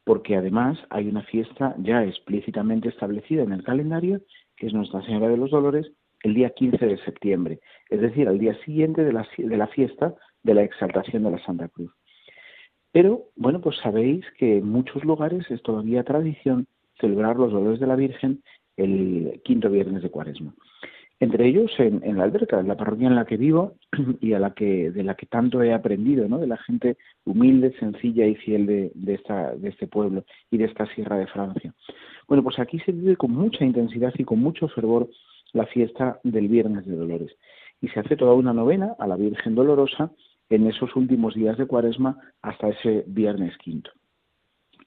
porque 0.04 0.36
además 0.36 0.78
hay 0.90 1.08
una 1.08 1.24
fiesta 1.24 1.76
ya 1.80 2.04
explícitamente 2.04 2.90
establecida 2.90 3.44
en 3.44 3.52
el 3.52 3.64
calendario, 3.64 4.22
que 4.56 4.68
es 4.68 4.74
Nuestra 4.74 5.02
Señora 5.04 5.28
de 5.28 5.38
los 5.38 5.52
Dolores, 5.52 5.92
el 6.24 6.34
día 6.34 6.50
15 6.50 6.84
de 6.84 6.98
septiembre, 7.04 7.60
es 7.90 8.02
decir, 8.02 8.28
al 8.28 8.40
día 8.40 8.58
siguiente 8.66 9.04
de 9.04 9.14
la, 9.14 9.28
de 9.38 9.58
la 9.58 9.68
fiesta 9.68 10.16
de 10.44 10.54
la 10.54 10.64
exaltación 10.64 11.24
de 11.24 11.32
la 11.32 11.44
Santa 11.46 11.68
Cruz. 11.68 11.92
Pero, 12.92 13.26
bueno, 13.36 13.62
pues 13.62 13.78
sabéis 13.78 14.26
que 14.38 14.58
en 14.58 14.70
muchos 14.70 15.04
lugares 15.04 15.50
es 15.52 15.62
todavía 15.62 16.04
tradición 16.04 16.68
celebrar 17.00 17.36
los 17.36 17.52
dolores 17.52 17.80
de 17.80 17.88
la 17.88 17.96
Virgen 17.96 18.42
el 18.76 19.42
quinto 19.44 19.70
viernes 19.70 20.04
de 20.04 20.10
Cuaresma. 20.10 20.54
Entre 21.20 21.48
ellos 21.48 21.72
en, 21.80 22.18
la 22.18 22.26
Alberca, 22.26 22.60
en 22.60 22.68
la 22.68 22.78
parroquia 22.78 23.08
en 23.08 23.16
la 23.16 23.26
que 23.26 23.38
vivo 23.38 23.74
y 24.22 24.34
a 24.34 24.40
la 24.40 24.54
que, 24.54 24.92
de 24.92 25.04
la 25.04 25.16
que 25.16 25.26
tanto 25.26 25.64
he 25.64 25.74
aprendido, 25.74 26.28
¿no? 26.28 26.38
de 26.38 26.46
la 26.46 26.58
gente 26.58 26.98
humilde, 27.26 27.74
sencilla 27.80 28.28
y 28.28 28.36
fiel 28.36 28.68
de, 28.68 28.92
de 28.94 29.68
este 29.68 29.88
pueblo 29.88 30.26
y 30.52 30.58
de 30.58 30.66
esta 30.66 30.86
sierra 30.94 31.18
de 31.18 31.26
Francia. 31.26 31.74
Bueno, 32.28 32.44
pues 32.44 32.60
aquí 32.60 32.80
se 32.80 32.92
vive 32.92 33.16
con 33.16 33.32
mucha 33.32 33.66
intensidad 33.66 34.14
y 34.16 34.26
con 34.26 34.40
mucho 34.40 34.68
fervor 34.68 35.10
la 35.54 35.66
fiesta 35.66 36.20
del 36.24 36.50
Viernes 36.50 36.86
de 36.86 36.96
Dolores. 36.96 37.36
Y 37.82 37.88
se 37.90 38.00
hace 38.00 38.16
toda 38.16 38.34
una 38.34 38.54
novena 38.54 38.96
a 39.00 39.08
la 39.08 39.16
Virgen 39.16 39.56
Dolorosa 39.56 40.12
en 40.50 40.68
esos 40.68 40.96
últimos 40.96 41.34
días 41.34 41.58
de 41.58 41.66
Cuaresma 41.66 42.18
hasta 42.42 42.70
ese 42.70 43.04
Viernes 43.08 43.58
Quinto. 43.58 43.92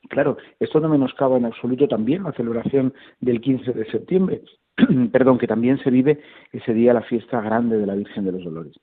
Claro, 0.09 0.38
esto 0.59 0.81
no 0.81 0.88
menoscaba 0.88 1.37
en 1.37 1.45
absoluto 1.45 1.87
también 1.87 2.25
la 2.25 2.33
celebración 2.33 2.95
del 3.21 3.40
15 3.40 3.73
de 3.73 3.85
septiembre, 3.90 4.43
perdón, 5.12 5.38
que 5.38 5.47
también 5.47 5.79
se 5.79 5.90
vive 5.90 6.21
ese 6.52 6.73
día 6.73 6.95
la 6.95 7.02
fiesta 7.02 7.40
grande 7.40 7.79
de 7.79 7.87
la 7.87 7.95
Virgen 7.95 8.25
de 8.25 8.33
los 8.33 8.45
Dolores. 8.45 8.75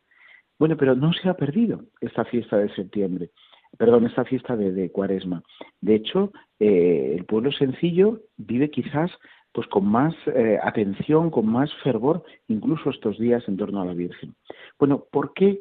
Bueno, 0.60 0.78
pero 0.78 0.96
no 0.96 1.14
se 1.14 1.30
ha 1.30 1.36
perdido 1.36 1.86
esta 2.02 2.26
fiesta 2.26 2.58
de 2.58 2.74
septiembre, 2.74 3.32
perdón, 3.78 4.06
esta 4.06 4.26
fiesta 4.26 4.56
de, 4.56 4.92
Cuaresma. 4.92 5.44
De 5.82 5.96
hecho, 5.96 6.32
eh, 6.60 7.16
el 7.18 7.26
pueblo 7.26 7.52
sencillo 7.52 8.22
vive 8.38 8.70
quizás 8.70 9.12
pues 9.52 9.68
con 9.68 9.86
más 9.88 10.14
eh, 10.28 10.60
atención, 10.62 11.32
con 11.32 11.48
más 11.48 11.74
fervor, 11.84 12.24
incluso 12.48 12.90
estos 12.90 13.18
días 13.18 13.44
en 13.48 13.58
torno 13.58 13.82
a 13.82 13.86
la 13.86 13.94
Virgen. 13.94 14.36
Bueno, 14.80 15.06
¿por 15.12 15.34
qué, 15.34 15.60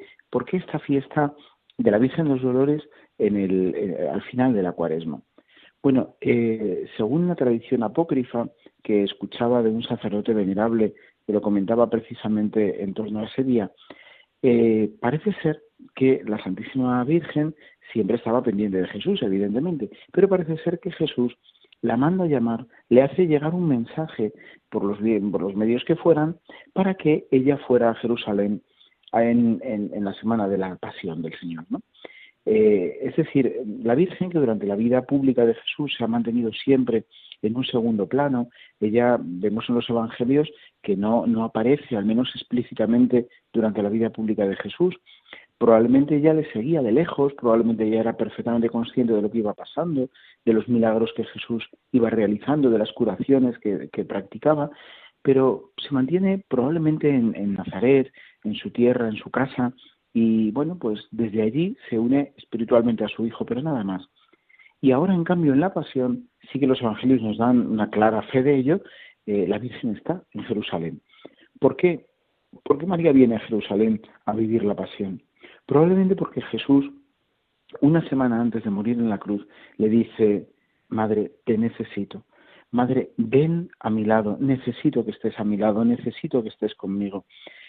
esta 0.52 0.78
fiesta 0.80 1.34
de 1.78 1.90
la 1.90 1.98
Virgen 1.98 2.26
de 2.26 2.34
los 2.34 2.42
Dolores 2.42 2.82
en 3.18 3.36
el, 3.36 3.74
eh, 3.74 4.08
al 4.12 4.22
final 4.22 4.52
de 4.52 4.62
la 4.62 4.72
Cuaresma? 4.72 5.22
Bueno, 5.82 6.16
eh, 6.20 6.86
según 6.96 7.24
una 7.24 7.36
tradición 7.36 7.82
apócrifa 7.82 8.48
que 8.82 9.04
escuchaba 9.04 9.62
de 9.62 9.70
un 9.70 9.82
sacerdote 9.82 10.34
venerable 10.34 10.94
que 11.26 11.32
lo 11.32 11.40
comentaba 11.40 11.88
precisamente 11.88 12.82
en 12.82 12.92
torno 12.92 13.20
a 13.20 13.24
ese 13.24 13.44
día, 13.44 13.70
parece 15.00 15.32
ser 15.42 15.60
que 15.94 16.22
la 16.24 16.40
Santísima 16.42 17.02
Virgen 17.02 17.54
siempre 17.92 18.16
estaba 18.16 18.42
pendiente 18.42 18.78
de 18.78 18.86
Jesús, 18.88 19.22
evidentemente, 19.22 19.90
pero 20.12 20.28
parece 20.28 20.56
ser 20.58 20.78
que 20.78 20.92
Jesús 20.92 21.36
la 21.82 21.96
manda 21.96 22.24
a 22.24 22.28
llamar, 22.28 22.66
le 22.88 23.02
hace 23.02 23.26
llegar 23.26 23.54
un 23.54 23.68
mensaje 23.68 24.32
por 24.70 24.84
los, 24.84 24.98
por 25.30 25.42
los 25.42 25.54
medios 25.54 25.84
que 25.84 25.96
fueran 25.96 26.36
para 26.72 26.94
que 26.94 27.26
ella 27.30 27.58
fuera 27.66 27.90
a 27.90 27.94
Jerusalén 27.94 28.62
en, 29.12 30.04
la 30.04 30.14
semana 30.14 30.48
de 30.48 30.58
la 30.58 30.76
pasión 30.76 31.22
del 31.22 31.38
Señor. 31.38 31.64
¿no? 31.68 31.80
Eh, 32.44 32.98
es 33.02 33.16
decir, 33.16 33.60
la 33.82 33.94
Virgen 33.94 34.30
que 34.30 34.38
durante 34.38 34.66
la 34.66 34.76
vida 34.76 35.02
pública 35.02 35.44
de 35.44 35.54
Jesús 35.54 35.94
se 35.96 36.04
ha 36.04 36.08
mantenido 36.08 36.52
siempre 36.52 37.04
en 37.42 37.56
un 37.56 37.64
segundo 37.64 38.06
plano, 38.06 38.48
ella 38.80 39.18
vemos 39.20 39.68
en 39.68 39.74
los 39.74 39.88
evangelios 39.90 40.48
que 40.82 40.96
no, 40.96 41.26
no 41.26 41.44
aparece, 41.44 41.96
al 41.96 42.04
menos 42.04 42.30
explícitamente, 42.34 43.28
durante 43.52 43.82
la 43.82 43.88
vida 43.88 44.10
pública 44.10 44.46
de 44.46 44.56
Jesús, 44.56 44.94
probablemente 45.58 46.16
ella 46.16 46.34
le 46.34 46.50
seguía 46.52 46.82
de 46.82 46.92
lejos, 46.92 47.32
probablemente 47.34 47.84
ella 47.84 48.00
era 48.00 48.16
perfectamente 48.16 48.68
consciente 48.68 49.12
de 49.12 49.22
lo 49.22 49.30
que 49.30 49.38
iba 49.38 49.54
pasando, 49.54 50.08
de 50.44 50.52
los 50.52 50.68
milagros 50.68 51.12
que 51.16 51.24
Jesús 51.24 51.68
iba 51.92 52.10
realizando, 52.10 52.70
de 52.70 52.78
las 52.78 52.92
curaciones 52.92 53.58
que, 53.58 54.04
practicaba, 54.04 54.70
pero 55.22 55.72
se 55.76 55.94
mantiene 55.94 56.44
probablemente 56.48 57.08
en, 57.08 57.54
Nazaret, 57.54 58.12
en 58.44 58.54
su 58.54 58.70
tierra, 58.70 59.08
en 59.08 59.16
su 59.16 59.30
casa, 59.30 59.72
y 60.12 60.50
bueno, 60.50 60.78
pues 60.78 61.00
desde 61.10 61.42
allí 61.42 61.76
se 61.88 61.98
une 61.98 62.32
espiritualmente 62.36 63.04
a 63.04 63.08
su 63.08 63.26
hijo, 63.26 63.44
pero 63.44 63.62
nada 63.62 63.84
más. 63.84 64.06
Y 64.80 64.92
ahora, 64.92 65.14
en 65.14 65.24
cambio, 65.24 65.52
en 65.52 65.60
la 65.60 65.74
pasión, 65.74 66.28
sí 66.52 66.58
que 66.58 66.66
los 66.66 66.80
evangelios 66.80 67.22
nos 67.22 67.38
dan 67.38 67.66
una 67.66 67.90
clara 67.90 68.22
fe 68.22 68.42
de 68.42 68.56
ello, 68.56 68.80
eh, 69.26 69.46
la 69.48 69.58
Virgen 69.58 69.96
está 69.96 70.22
en 70.32 70.44
Jerusalén. 70.44 71.00
¿Por 71.58 71.76
qué? 71.76 72.06
¿Por 72.62 72.78
qué 72.78 72.86
María 72.86 73.12
viene 73.12 73.36
a 73.36 73.40
Jerusalén 73.40 74.00
a 74.24 74.32
vivir 74.32 74.64
la 74.64 74.74
pasión? 74.74 75.20
Probablemente 75.66 76.16
porque 76.16 76.42
Jesús, 76.42 76.90
una 77.80 78.08
semana 78.08 78.40
antes 78.40 78.64
de 78.64 78.70
morir 78.70 78.98
en 78.98 79.10
la 79.10 79.18
cruz, 79.18 79.46
le 79.76 79.88
dice, 79.88 80.48
Madre, 80.88 81.32
te 81.44 81.58
necesito. 81.58 82.24
Madre, 82.70 83.10
ven 83.16 83.70
a 83.80 83.90
mi 83.90 84.04
lado, 84.04 84.36
necesito 84.40 85.04
que 85.04 85.10
estés 85.10 85.38
a 85.38 85.44
mi 85.44 85.56
lado, 85.56 85.84
necesito 85.84 86.42
que 86.42 86.48
estés 86.48 86.74
conmigo. 86.74 87.24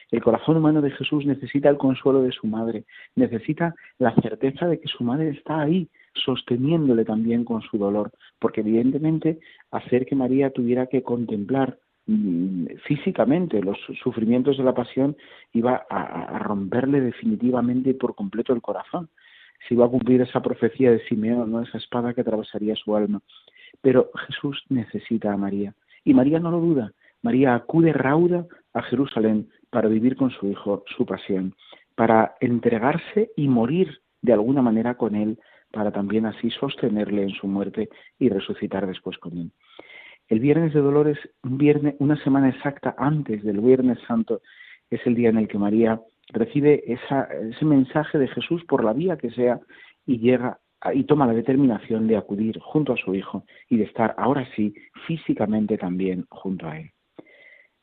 El 0.09 0.23
corazón 0.23 0.57
humano 0.57 0.81
de 0.81 0.91
Jesús 0.91 1.25
necesita 1.25 1.69
el 1.69 1.77
consuelo 1.77 2.21
de 2.21 2.31
su 2.31 2.47
madre, 2.47 2.85
necesita 3.15 3.75
la 3.99 4.13
certeza 4.15 4.67
de 4.67 4.79
que 4.79 4.87
su 4.87 5.03
madre 5.03 5.29
está 5.29 5.61
ahí, 5.61 5.89
sosteniéndole 6.13 7.03
también 7.05 7.43
con 7.43 7.61
su 7.61 7.77
dolor, 7.77 8.11
porque 8.39 8.61
evidentemente 8.61 9.39
hacer 9.71 10.05
que 10.05 10.15
María 10.15 10.49
tuviera 10.51 10.87
que 10.87 11.03
contemplar 11.03 11.77
físicamente 12.85 13.61
los 13.61 13.77
sufrimientos 14.01 14.57
de 14.57 14.63
la 14.63 14.73
pasión 14.73 15.17
iba 15.53 15.85
a, 15.89 16.39
romperle 16.39 17.01
definitivamente 17.01 17.93
por 17.93 18.15
completo 18.15 18.53
el 18.53 18.61
corazón. 18.61 19.09
Se 19.67 19.73
iba 19.73 19.85
a 19.85 19.89
cumplir 19.89 20.21
esa 20.21 20.41
profecía 20.41 20.91
de 20.91 21.05
Simeón, 21.07 21.51
¿no? 21.51 21.61
esa 21.61 21.77
espada 21.77 22.13
que 22.13 22.21
atravesaría 22.21 22.75
su 22.75 22.95
alma. 22.95 23.21
Pero 23.81 24.11
Jesús 24.27 24.63
necesita 24.69 25.33
a 25.33 25.37
María. 25.37 25.73
Y 26.05 26.13
María 26.13 26.39
no 26.39 26.51
lo 26.51 26.59
duda. 26.59 26.93
María 27.21 27.55
acude 27.55 27.91
rauda 27.91 28.45
a 28.73 28.81
Jerusalén 28.83 29.49
para 29.69 29.89
vivir 29.89 30.15
con 30.15 30.29
su 30.31 30.47
hijo 30.47 30.83
su 30.95 31.05
pasión, 31.05 31.55
para 31.95 32.35
entregarse 32.39 33.31
y 33.35 33.47
morir 33.47 34.01
de 34.21 34.33
alguna 34.33 34.61
manera 34.61 34.95
con 34.95 35.15
él, 35.15 35.39
para 35.71 35.91
también 35.91 36.25
así 36.25 36.49
sostenerle 36.51 37.23
en 37.23 37.31
su 37.31 37.47
muerte 37.47 37.89
y 38.19 38.29
resucitar 38.29 38.87
después 38.87 39.17
con 39.17 39.37
él. 39.37 39.51
El 40.27 40.39
Viernes 40.39 40.73
de 40.73 40.81
Dolores, 40.81 41.17
un 41.43 41.57
viernes, 41.57 41.95
una 41.99 42.21
semana 42.23 42.49
exacta 42.49 42.95
antes 42.97 43.43
del 43.43 43.61
Viernes 43.61 43.97
Santo, 44.07 44.41
es 44.89 44.99
el 45.05 45.15
día 45.15 45.29
en 45.29 45.37
el 45.37 45.47
que 45.47 45.57
María 45.57 46.01
recibe 46.29 46.83
ese 46.85 47.65
mensaje 47.65 48.17
de 48.17 48.27
Jesús 48.27 48.63
por 48.65 48.83
la 48.83 48.93
vía 48.93 49.17
que 49.17 49.31
sea 49.31 49.59
y 50.05 50.19
llega 50.19 50.59
y 50.93 51.05
toma 51.05 51.25
la 51.25 51.33
determinación 51.33 52.07
de 52.07 52.17
acudir 52.17 52.59
junto 52.59 52.93
a 52.93 52.97
su 52.97 53.15
hijo 53.15 53.43
y 53.69 53.77
de 53.77 53.85
estar 53.85 54.13
ahora 54.17 54.47
sí 54.55 54.73
físicamente 55.07 55.77
también 55.77 56.25
junto 56.29 56.67
a 56.67 56.79
él. 56.79 56.91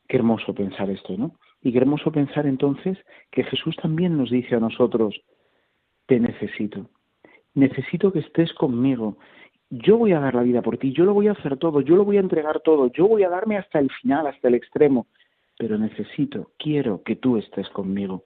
Qué 0.07 0.19
hermoso 0.19 0.55
pensar 0.55 0.91
esto, 0.91 1.17
¿no? 1.17 1.37
Y 1.63 1.73
qué 1.73 1.79
hermoso 1.79 2.13
pensar 2.13 2.47
entonces 2.47 2.99
que 3.31 3.45
Jesús 3.45 3.75
también 3.77 4.17
nos 4.17 4.31
dice 4.31 4.55
a 4.55 4.61
nosotros, 4.61 5.19
te 6.07 6.21
necesito, 6.21 6.91
necesito 7.55 8.13
que 8.13 8.21
estés 8.21 8.53
conmigo, 8.53 9.17
yo 9.79 9.99
voy 9.99 10.13
a 10.13 10.21
dar 10.21 10.35
la 10.35 10.43
vida 10.43 10.63
por 10.63 10.79
ti, 10.79 10.93
yo 10.93 11.05
lo 11.05 11.15
voy 11.15 11.29
a 11.29 11.33
hacer 11.33 11.57
todo, 11.57 11.81
yo 11.81 11.97
lo 11.97 12.05
voy 12.05 12.17
a 12.17 12.21
entregar 12.21 12.61
todo, 12.61 12.93
yo 12.93 13.09
voy 13.09 13.25
a 13.25 13.29
darme 13.29 13.57
hasta 13.57 13.81
el 13.81 13.91
final, 13.91 14.27
hasta 14.27 14.49
el 14.49 14.55
extremo, 14.55 15.09
pero 15.59 15.79
necesito, 15.79 16.53
quiero 16.59 17.03
que 17.03 17.17
tú 17.17 17.37
estés 17.39 17.69
conmigo, 17.71 18.23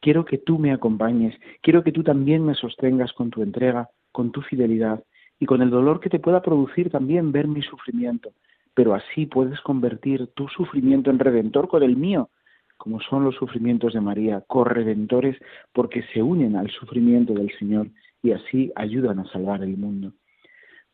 quiero 0.00 0.24
que 0.24 0.38
tú 0.38 0.58
me 0.58 0.72
acompañes, 0.72 1.34
quiero 1.60 1.82
que 1.82 1.92
tú 1.92 2.04
también 2.04 2.44
me 2.44 2.54
sostengas 2.54 3.12
con 3.14 3.30
tu 3.30 3.42
entrega, 3.42 3.90
con 4.12 4.30
tu 4.30 4.42
fidelidad 4.42 5.02
y 5.40 5.46
con 5.46 5.60
el 5.60 5.70
dolor 5.70 5.98
que 5.98 6.10
te 6.10 6.20
pueda 6.20 6.40
producir 6.40 6.90
también 6.90 7.32
ver 7.32 7.48
mi 7.48 7.62
sufrimiento, 7.62 8.30
pero 8.74 8.94
así 8.94 9.26
puedes 9.26 9.60
convertir 9.60 10.28
tu 10.28 10.46
sufrimiento 10.48 11.10
en 11.10 11.18
redentor 11.18 11.68
con 11.68 11.82
el 11.82 11.96
mío, 11.96 12.30
como 12.76 13.00
son 13.00 13.24
los 13.24 13.34
sufrimientos 13.36 13.92
de 13.94 14.00
María, 14.00 14.42
corredentores 14.46 15.36
porque 15.72 16.04
se 16.12 16.22
unen 16.22 16.54
al 16.54 16.70
sufrimiento 16.70 17.32
del 17.32 17.50
Señor 17.58 17.88
y 18.22 18.32
así 18.32 18.72
ayudan 18.76 19.18
a 19.18 19.26
salvar 19.32 19.62
el 19.62 19.76
mundo. 19.76 20.12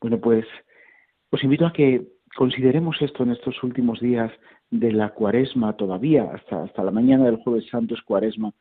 Bueno, 0.01 0.19
pues 0.21 0.47
os 1.31 1.43
invito 1.43 1.67
a 1.67 1.73
que 1.73 2.07
consideremos 2.37 3.01
esto 3.01 3.23
en 3.23 3.33
estos 3.33 3.63
últimos 3.63 4.01
días 4.01 4.33
de 4.71 4.93
la 4.93 5.11
cuaresma 5.11 5.77
todavía, 5.77 6.31
hasta, 6.33 6.63
hasta 6.65 6.85
la 6.85 6.91
mañana 6.91 7.25
del 7.25 7.37
jueves 7.37 7.67
santo 7.71 7.95
es 7.95 8.03
cuaresma, 8.03 8.53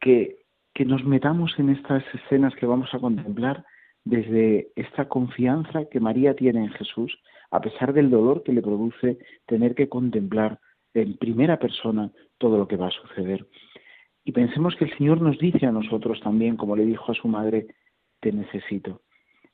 que 0.00 0.42
que 0.74 0.84
nos 0.84 1.04
metamos 1.04 1.58
en 1.58 1.70
estas 1.70 2.02
escenas 2.14 2.54
que 2.54 2.66
vamos 2.66 2.92
a 2.94 2.98
contemplar 2.98 3.64
desde 4.04 4.72
esta 4.74 5.08
confianza 5.08 5.84
que 5.90 6.00
María 6.00 6.34
tiene 6.34 6.60
en 6.64 6.70
Jesús, 6.70 7.18
a 7.50 7.60
pesar 7.60 7.92
del 7.92 8.10
dolor 8.10 8.42
que 8.42 8.52
le 8.52 8.62
produce 8.62 9.18
tener 9.46 9.74
que 9.74 9.88
contemplar 9.88 10.58
en 10.94 11.16
primera 11.16 11.58
persona 11.58 12.10
todo 12.38 12.58
lo 12.58 12.66
que 12.66 12.76
va 12.76 12.88
a 12.88 12.90
suceder. 12.90 13.46
Y 14.24 14.32
pensemos 14.32 14.74
que 14.76 14.86
el 14.86 14.96
Señor 14.96 15.20
nos 15.20 15.38
dice 15.38 15.66
a 15.66 15.72
nosotros 15.72 16.20
también, 16.20 16.56
como 16.56 16.76
le 16.76 16.86
dijo 16.86 17.12
a 17.12 17.14
su 17.14 17.28
madre, 17.28 17.66
te 18.20 18.32
necesito. 18.32 19.02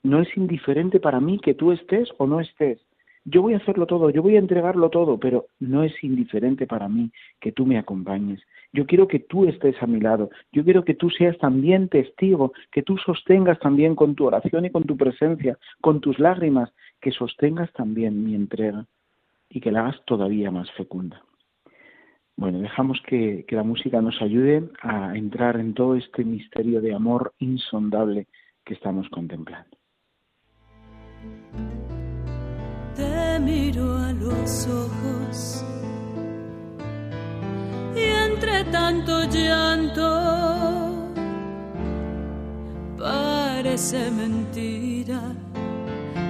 No 0.02 0.20
es 0.20 0.36
indiferente 0.36 1.00
para 1.00 1.20
mí 1.20 1.38
que 1.38 1.54
tú 1.54 1.72
estés 1.72 2.08
o 2.18 2.26
no 2.26 2.40
estés. 2.40 2.80
Yo 3.24 3.42
voy 3.42 3.54
a 3.54 3.58
hacerlo 3.58 3.86
todo, 3.86 4.08
yo 4.10 4.22
voy 4.22 4.36
a 4.36 4.38
entregarlo 4.38 4.88
todo, 4.88 5.18
pero 5.18 5.46
no 5.60 5.82
es 5.82 5.92
indiferente 6.02 6.66
para 6.66 6.88
mí 6.88 7.10
que 7.40 7.52
tú 7.52 7.66
me 7.66 7.76
acompañes. 7.76 8.40
Yo 8.72 8.86
quiero 8.86 9.08
que 9.08 9.18
tú 9.18 9.46
estés 9.46 9.82
a 9.82 9.86
mi 9.86 10.00
lado. 10.00 10.30
Yo 10.52 10.64
quiero 10.64 10.84
que 10.84 10.94
tú 10.94 11.10
seas 11.10 11.36
también 11.38 11.88
testigo, 11.88 12.52
que 12.70 12.82
tú 12.82 12.96
sostengas 12.96 13.58
también 13.58 13.94
con 13.94 14.14
tu 14.14 14.26
oración 14.26 14.64
y 14.64 14.70
con 14.70 14.84
tu 14.84 14.96
presencia, 14.96 15.58
con 15.80 16.00
tus 16.00 16.18
lágrimas, 16.18 16.72
que 17.00 17.10
sostengas 17.10 17.72
también 17.72 18.24
mi 18.24 18.34
entrega 18.34 18.86
y 19.50 19.60
que 19.60 19.72
la 19.72 19.80
hagas 19.80 20.02
todavía 20.04 20.50
más 20.50 20.70
fecunda. 20.72 21.22
Bueno, 22.36 22.60
dejamos 22.60 23.00
que, 23.06 23.44
que 23.48 23.56
la 23.56 23.64
música 23.64 24.00
nos 24.00 24.22
ayude 24.22 24.62
a 24.80 25.16
entrar 25.16 25.58
en 25.58 25.74
todo 25.74 25.96
este 25.96 26.24
misterio 26.24 26.80
de 26.80 26.94
amor 26.94 27.34
insondable 27.38 28.26
que 28.64 28.74
estamos 28.74 29.08
contemplando. 29.08 29.77
Te 32.96 33.38
miro 33.40 33.96
a 33.98 34.12
los 34.12 34.66
ojos. 34.66 35.64
Y 37.94 38.00
entre 38.00 38.64
tanto 38.64 39.24
llanto 39.24 40.08
parece 42.98 44.10
mentira 44.10 45.20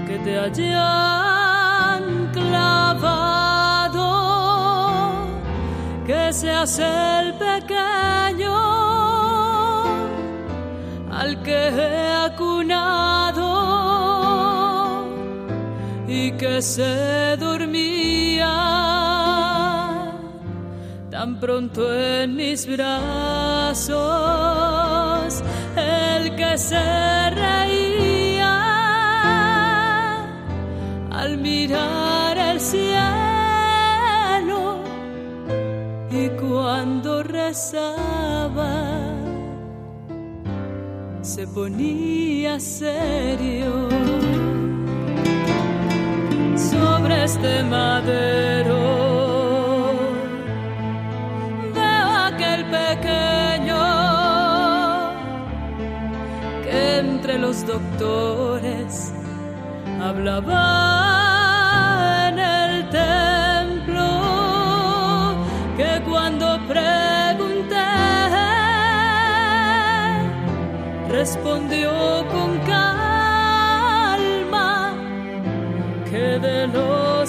que 0.07 0.19
te 0.19 0.39
hayan 0.39 2.31
clavado, 2.33 4.09
que 6.07 6.33
seas 6.33 6.79
el 6.79 7.35
pequeño 7.35 8.57
al 11.11 11.43
que 11.43 11.69
he 11.69 12.13
acunado 12.15 13.27
que 16.38 16.62
se 16.62 17.37
dormía 17.37 18.54
tan 21.11 21.40
pronto 21.40 21.92
en 21.92 22.37
mis 22.37 22.64
brazos 22.64 23.97
el 25.76 26.37
que 26.37 26.57
se 26.57 27.30
reía 27.30 28.54
al 31.11 31.38
mirar 31.38 32.38
el 32.38 32.61
cielo 32.61 32.85
y 36.12 36.28
cuando 36.40 37.25
rezaba 37.25 38.75
se 41.21 41.49
ponía 41.49 42.61
serio 42.61 43.89
este 47.28 47.62
madero. 47.62 48.88
Los 57.49 57.64
doctores 57.64 59.12
hablaba 60.02 60.64
en 62.28 62.38
el 62.38 62.91
templo 62.91 64.06
que 65.78 66.02
cuando 66.10 66.58
pregunté 66.69 67.88
respondió 71.08 72.07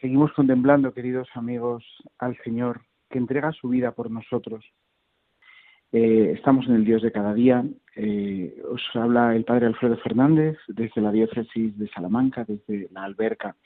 Seguimos 0.00 0.32
contemplando, 0.32 0.94
queridos 0.94 1.28
amigos, 1.34 1.84
al 2.18 2.36
Señor 2.44 2.82
que 3.10 3.18
entrega 3.18 3.50
su 3.50 3.68
vida 3.68 3.90
por 3.90 4.12
nosotros. 4.12 4.64
Eh, 5.90 6.34
estamos 6.36 6.68
en 6.68 6.76
el 6.76 6.84
Dios 6.84 7.02
de 7.02 7.10
cada 7.10 7.34
día. 7.34 7.64
Eh, 7.96 8.62
os 8.70 8.80
habla 8.94 9.34
el 9.34 9.44
Padre 9.44 9.66
Alfredo 9.66 9.96
Fernández 9.96 10.56
desde 10.68 11.00
la 11.00 11.10
diócesis 11.10 11.76
de 11.76 11.88
Salamanca, 11.88 12.44
desde 12.46 12.88
la 12.92 13.02
alberca. 13.02 13.56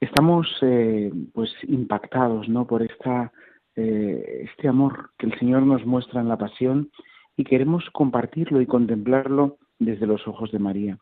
Estamos 0.00 0.54
eh, 0.60 1.10
pues 1.32 1.50
impactados 1.62 2.48
¿no? 2.50 2.66
por 2.66 2.82
esta, 2.82 3.32
este 3.74 4.68
amor 4.68 5.12
que 5.16 5.26
el 5.26 5.38
Señor 5.38 5.62
nos 5.62 5.86
muestra 5.86 6.20
en 6.20 6.28
la 6.28 6.36
pasión 6.36 6.90
y 7.38 7.44
queremos 7.44 7.88
compartirlo 7.92 8.60
y 8.60 8.66
contemplarlo 8.66 9.56
desde 9.78 10.06
los 10.06 10.28
ojos 10.28 10.52
de 10.52 10.58
María. 10.58 10.98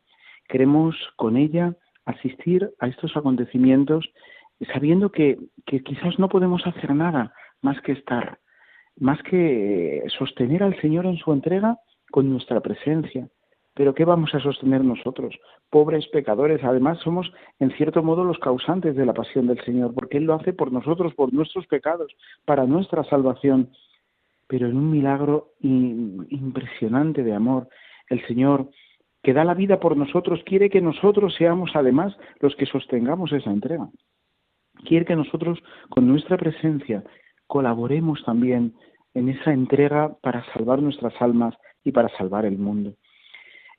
Queremos 0.47 0.95
con 1.17 1.37
ella 1.37 1.75
asistir 2.11 2.71
a 2.79 2.89
estos 2.89 3.17
acontecimientos 3.17 4.11
sabiendo 4.73 5.11
que, 5.11 5.39
quizás 5.67 6.19
no 6.19 6.29
podemos 6.29 6.67
hacer 6.67 6.95
nada 6.95 7.33
más 7.63 7.81
que 7.83 7.93
estar, 7.93 8.39
más 8.99 9.23
que 9.23 10.03
sostener 10.19 10.63
al 10.63 10.79
Señor 10.81 11.07
en 11.07 11.17
su 11.17 11.33
entrega 11.33 11.79
con 12.11 12.31
nuestra 12.31 12.61
presencia. 12.61 13.29
Pero 13.75 13.95
¿qué 13.95 14.05
vamos 14.05 14.35
a 14.35 14.41
sostener 14.41 14.85
nosotros? 14.85 15.39
Pobres 15.71 16.07
pecadores. 16.09 16.63
Además 16.65 16.99
somos, 16.99 17.33
en 17.61 17.71
cierto 17.77 18.03
modo, 18.03 18.25
los 18.25 18.39
causantes 18.39 18.97
de 18.97 19.07
la 19.07 19.15
pasión 19.15 19.47
del 19.47 19.63
Señor, 19.65 19.95
porque 19.95 20.19
Él 20.19 20.25
lo 20.25 20.35
hace 20.35 20.53
por 20.53 20.73
nosotros, 20.73 21.15
por 21.15 21.33
nuestros 21.33 21.67
pecados, 21.67 22.13
para 22.45 22.67
nuestra 22.67 23.05
salvación. 23.05 23.71
Pero 24.49 24.67
en 24.67 24.77
un 24.77 24.91
milagro 24.91 25.53
impresionante 25.61 27.23
de 27.23 27.33
amor, 27.33 27.69
el 28.09 28.27
Señor 28.27 28.69
que 29.23 29.33
da 29.33 29.45
la 29.45 29.55
vida 29.55 29.81
por 29.81 29.97
nosotros, 29.97 30.41
quiere 30.45 30.71
que 30.71 30.81
nosotros 30.81 31.35
seamos 31.35 31.71
además 31.75 32.17
los 32.41 32.55
que 32.57 32.67
sostengamos 32.67 33.33
esa 33.33 33.51
entrega. 33.51 33.89
Quiere 34.85 35.05
que 35.05 35.17
nosotros, 35.17 35.59
con 35.91 36.09
nuestra 36.09 36.39
presencia, 36.39 37.05
colaboremos 37.47 38.23
también 38.25 38.75
en 39.15 39.29
esa 39.29 39.53
entrega 39.53 40.17
para 40.23 40.45
salvar 40.53 40.81
nuestras 40.81 41.15
almas 41.21 41.55
y 41.85 41.93
para 41.93 42.09
salvar 42.17 42.45
el 42.47 42.59
mundo. 42.59 42.95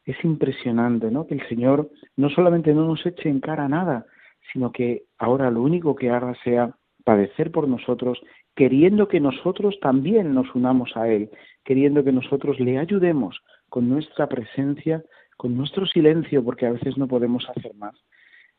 Es 0.06 0.24
impresionante, 0.24 1.10
¿no? 1.10 1.26
Que 1.26 1.36
el 1.36 1.48
Señor 1.48 1.90
no 2.18 2.30
solamente 2.30 2.74
no 2.74 2.86
nos 2.86 3.06
eche 3.06 3.30
en 3.30 3.40
cara 3.40 3.68
nada, 3.68 4.06
sino 4.52 4.72
que 4.72 5.04
ahora 5.18 5.50
lo 5.52 5.62
único 5.62 5.96
que 5.96 6.10
haga 6.10 6.36
sea 6.44 6.76
padecer 7.04 7.52
por 7.52 7.68
nosotros, 7.68 8.22
queriendo 8.56 9.08
que 9.08 9.20
nosotros 9.20 9.80
también 9.80 10.34
nos 10.34 10.54
unamos 10.54 10.96
a 10.96 11.08
Él, 11.08 11.30
queriendo 11.64 12.04
que 12.04 12.12
nosotros 12.12 12.60
le 12.60 12.78
ayudemos 12.78 13.40
con 13.70 13.90
nuestra 13.90 14.28
presencia 14.28 15.04
con 15.42 15.58
nuestro 15.58 15.88
silencio, 15.88 16.46
porque 16.46 16.68
a 16.68 16.72
veces 16.72 17.00
no 17.00 17.08
podemos 17.08 17.50
hacer 17.50 17.74
más, 17.74 17.96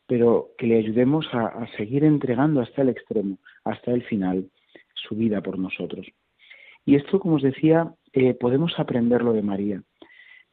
pero 0.08 0.48
que 0.58 0.66
le 0.66 0.78
ayudemos 0.78 1.28
a, 1.32 1.64
seguir 1.76 2.02
entregando 2.02 2.60
hasta 2.60 2.82
el 2.82 2.88
extremo, 2.88 3.38
hasta 3.62 3.92
el 3.92 4.02
final, 4.02 4.50
su 4.92 5.14
vida 5.14 5.40
por 5.40 5.60
nosotros. 5.60 6.08
Y 6.84 6.96
esto, 6.96 7.20
como 7.20 7.36
os 7.36 7.42
decía, 7.42 7.94
eh, 8.12 8.34
podemos 8.34 8.80
aprenderlo 8.80 9.32
de 9.32 9.42
María. 9.42 9.80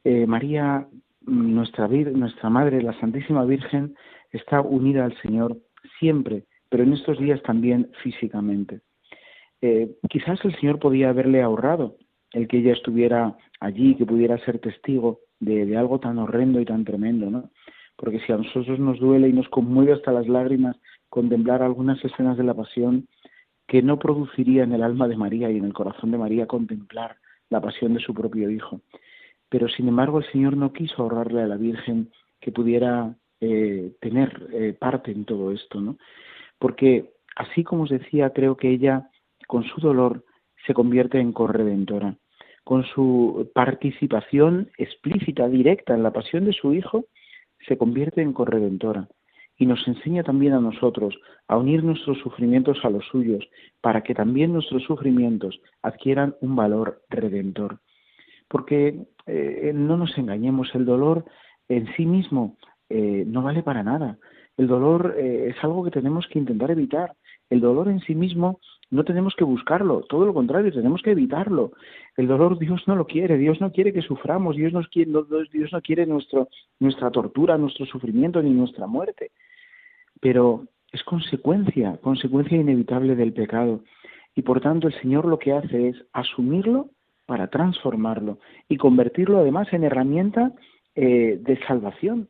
Eh, 0.04 0.28
María, 0.28 0.88
nuestra, 1.22 1.88
nuestra 1.88 2.48
Madre, 2.52 2.84
la 2.84 2.94
Santísima 3.00 3.44
Virgen, 3.44 3.96
está 4.30 4.62
unida 4.62 5.06
al 5.06 5.20
Señor 5.24 5.58
siempre, 6.00 6.44
pero 6.70 6.84
en 6.84 6.94
estos 6.94 7.18
días 7.18 7.42
también 7.42 7.90
físicamente. 8.04 8.82
Eh, 9.62 9.96
quizás 10.08 10.46
el 10.46 10.56
Señor 10.60 10.78
podía 10.78 11.10
haberle 11.10 11.42
ahorrado 11.42 11.96
el 12.34 12.48
que 12.48 12.60
ella 12.60 12.74
estuviera 12.74 13.36
allí, 13.60 13.96
que 13.96 14.06
pudiera 14.06 14.38
ser 14.46 14.60
testigo 14.60 15.22
de, 15.40 15.78
algo 15.78 16.00
tan 16.00 16.18
horrendo 16.20 16.60
y 16.60 16.66
tan 16.66 16.84
tremendo, 16.84 17.30
¿no? 17.30 17.50
Porque 17.96 18.20
si 18.22 18.32
a 18.32 18.38
nosotros 18.38 18.80
nos 18.80 19.00
duele 19.00 19.28
y 19.28 19.34
nos 19.34 19.50
conmueve 19.50 19.94
hasta 19.94 20.12
las 20.12 20.28
lágrimas 20.28 20.78
contemplar 21.10 21.62
algunas 21.62 22.04
escenas 22.04 22.38
de 22.38 22.44
la 22.44 22.54
pasión, 22.54 23.08
que 23.68 23.82
no 23.82 24.00
produciría 24.00 24.64
en 24.64 24.74
el 24.74 24.84
alma 24.84 25.08
de 25.08 25.18
María 25.18 25.52
y 25.52 25.58
en 25.58 25.66
el 25.66 25.74
corazón 25.74 26.12
de 26.12 26.18
María 26.18 26.48
contemplar 26.48 27.18
la 27.50 27.62
pasión 27.62 27.94
de 27.94 28.00
su 28.00 28.14
propio 28.14 28.50
Hijo. 28.50 28.82
pero 29.50 29.68
sin 29.68 29.88
embargo 29.88 30.20
el 30.20 30.32
Señor 30.32 30.56
no 30.56 30.74
quiso 30.74 31.02
ahorrarle 31.02 31.42
a 31.42 31.48
la 31.48 31.58
Virgen 31.58 32.12
que 32.40 32.52
pudiera 32.52 33.16
eh, 33.42 33.94
tener 34.00 34.48
eh, 34.54 34.74
parte 34.74 35.12
en 35.12 35.26
todo 35.26 35.52
esto, 35.52 35.82
¿no? 35.82 35.98
Porque 36.60 37.14
así 37.36 37.64
como 37.64 37.84
os 37.84 37.90
decía, 37.90 38.32
creo 38.32 38.58
que 38.58 38.70
ella 38.70 39.10
con 39.48 39.64
su 39.64 39.82
dolor 39.82 40.24
se 40.68 40.74
convierte 40.74 41.20
en 41.20 41.32
corredentora, 41.32 42.16
con 42.70 42.86
su 42.86 43.50
participación 43.56 44.70
explícita, 44.78 45.48
directa 45.50 45.96
en 45.96 46.04
la 46.04 46.14
pasión 46.14 46.46
de 46.46 46.54
su 46.54 46.72
Hijo, 46.72 47.06
se 47.68 47.80
convierte 47.80 48.22
en 48.22 48.32
corredentora 48.32 49.08
y 49.58 49.66
nos 49.66 49.88
enseña 49.88 50.22
también 50.22 50.54
a 50.54 50.60
nosotros 50.60 51.18
a 51.48 51.58
unir 51.58 51.84
nuestros 51.84 52.20
sufrimientos 52.20 52.78
a 52.84 52.92
los 52.92 53.04
suyos, 53.08 53.44
para 53.82 54.04
que 54.04 54.14
también 54.14 54.54
nuestros 54.54 54.84
sufrimientos 54.84 55.60
adquieran 55.82 56.36
un 56.42 56.56
valor 56.56 57.02
redentor. 57.10 57.80
Porque 58.48 59.08
eh, 59.26 59.72
no 59.74 59.98
nos 59.98 60.16
engañemos, 60.20 60.70
el 60.76 60.86
dolor 60.86 61.26
en 61.70 61.88
sí 61.96 62.06
mismo 62.06 62.56
eh, 62.88 63.24
no 63.26 63.42
vale 63.42 63.64
para 63.64 63.82
nada. 63.82 64.20
El 64.58 64.68
dolor 64.68 65.16
eh, 65.18 65.56
es 65.56 65.64
algo 65.64 65.84
que 65.84 65.90
tenemos 65.90 66.28
que 66.28 66.38
intentar 66.38 66.70
evitar. 66.70 67.16
El 67.50 67.62
dolor 67.62 67.88
en 67.88 68.02
sí 68.02 68.14
mismo 68.14 68.60
no 68.92 69.04
tenemos 69.04 69.36
que 69.36 69.44
buscarlo, 69.44 70.02
todo 70.02 70.26
lo 70.26 70.34
contrario, 70.34 70.72
tenemos 70.72 71.02
que 71.02 71.12
evitarlo. 71.12 71.74
El 72.18 72.28
dolor 72.28 72.58
Dios 72.58 72.82
no 72.88 72.96
lo 72.96 73.06
quiere, 73.06 73.38
Dios 73.38 73.62
no 73.62 73.72
quiere 73.72 73.94
que 73.94 74.02
suframos, 74.02 74.56
Dios, 74.56 74.74
quiere, 74.90 75.12
Dios 75.52 75.72
no 75.72 75.82
quiere 75.82 76.06
nuestro, 76.08 76.50
nuestra 76.80 77.12
tortura, 77.12 77.58
nuestro 77.58 77.86
sufrimiento 77.86 78.42
ni 78.42 78.50
nuestra 78.50 78.88
muerte. 78.88 79.32
Pero 80.20 80.66
es 80.92 81.04
consecuencia, 81.04 81.98
consecuencia 82.02 82.58
inevitable 82.58 83.16
del 83.16 83.34
pecado. 83.34 83.84
Y 84.36 84.42
por 84.42 84.60
tanto 84.60 84.88
el 84.88 85.00
Señor 85.02 85.26
lo 85.26 85.38
que 85.38 85.54
hace 85.54 85.90
es 85.90 86.06
asumirlo 86.14 86.90
para 87.28 87.48
transformarlo 87.48 88.40
y 88.68 88.78
convertirlo 88.78 89.38
además 89.38 89.72
en 89.72 89.84
herramienta 89.84 90.54
eh, 90.96 91.40
de 91.40 91.60
salvación. 91.68 92.28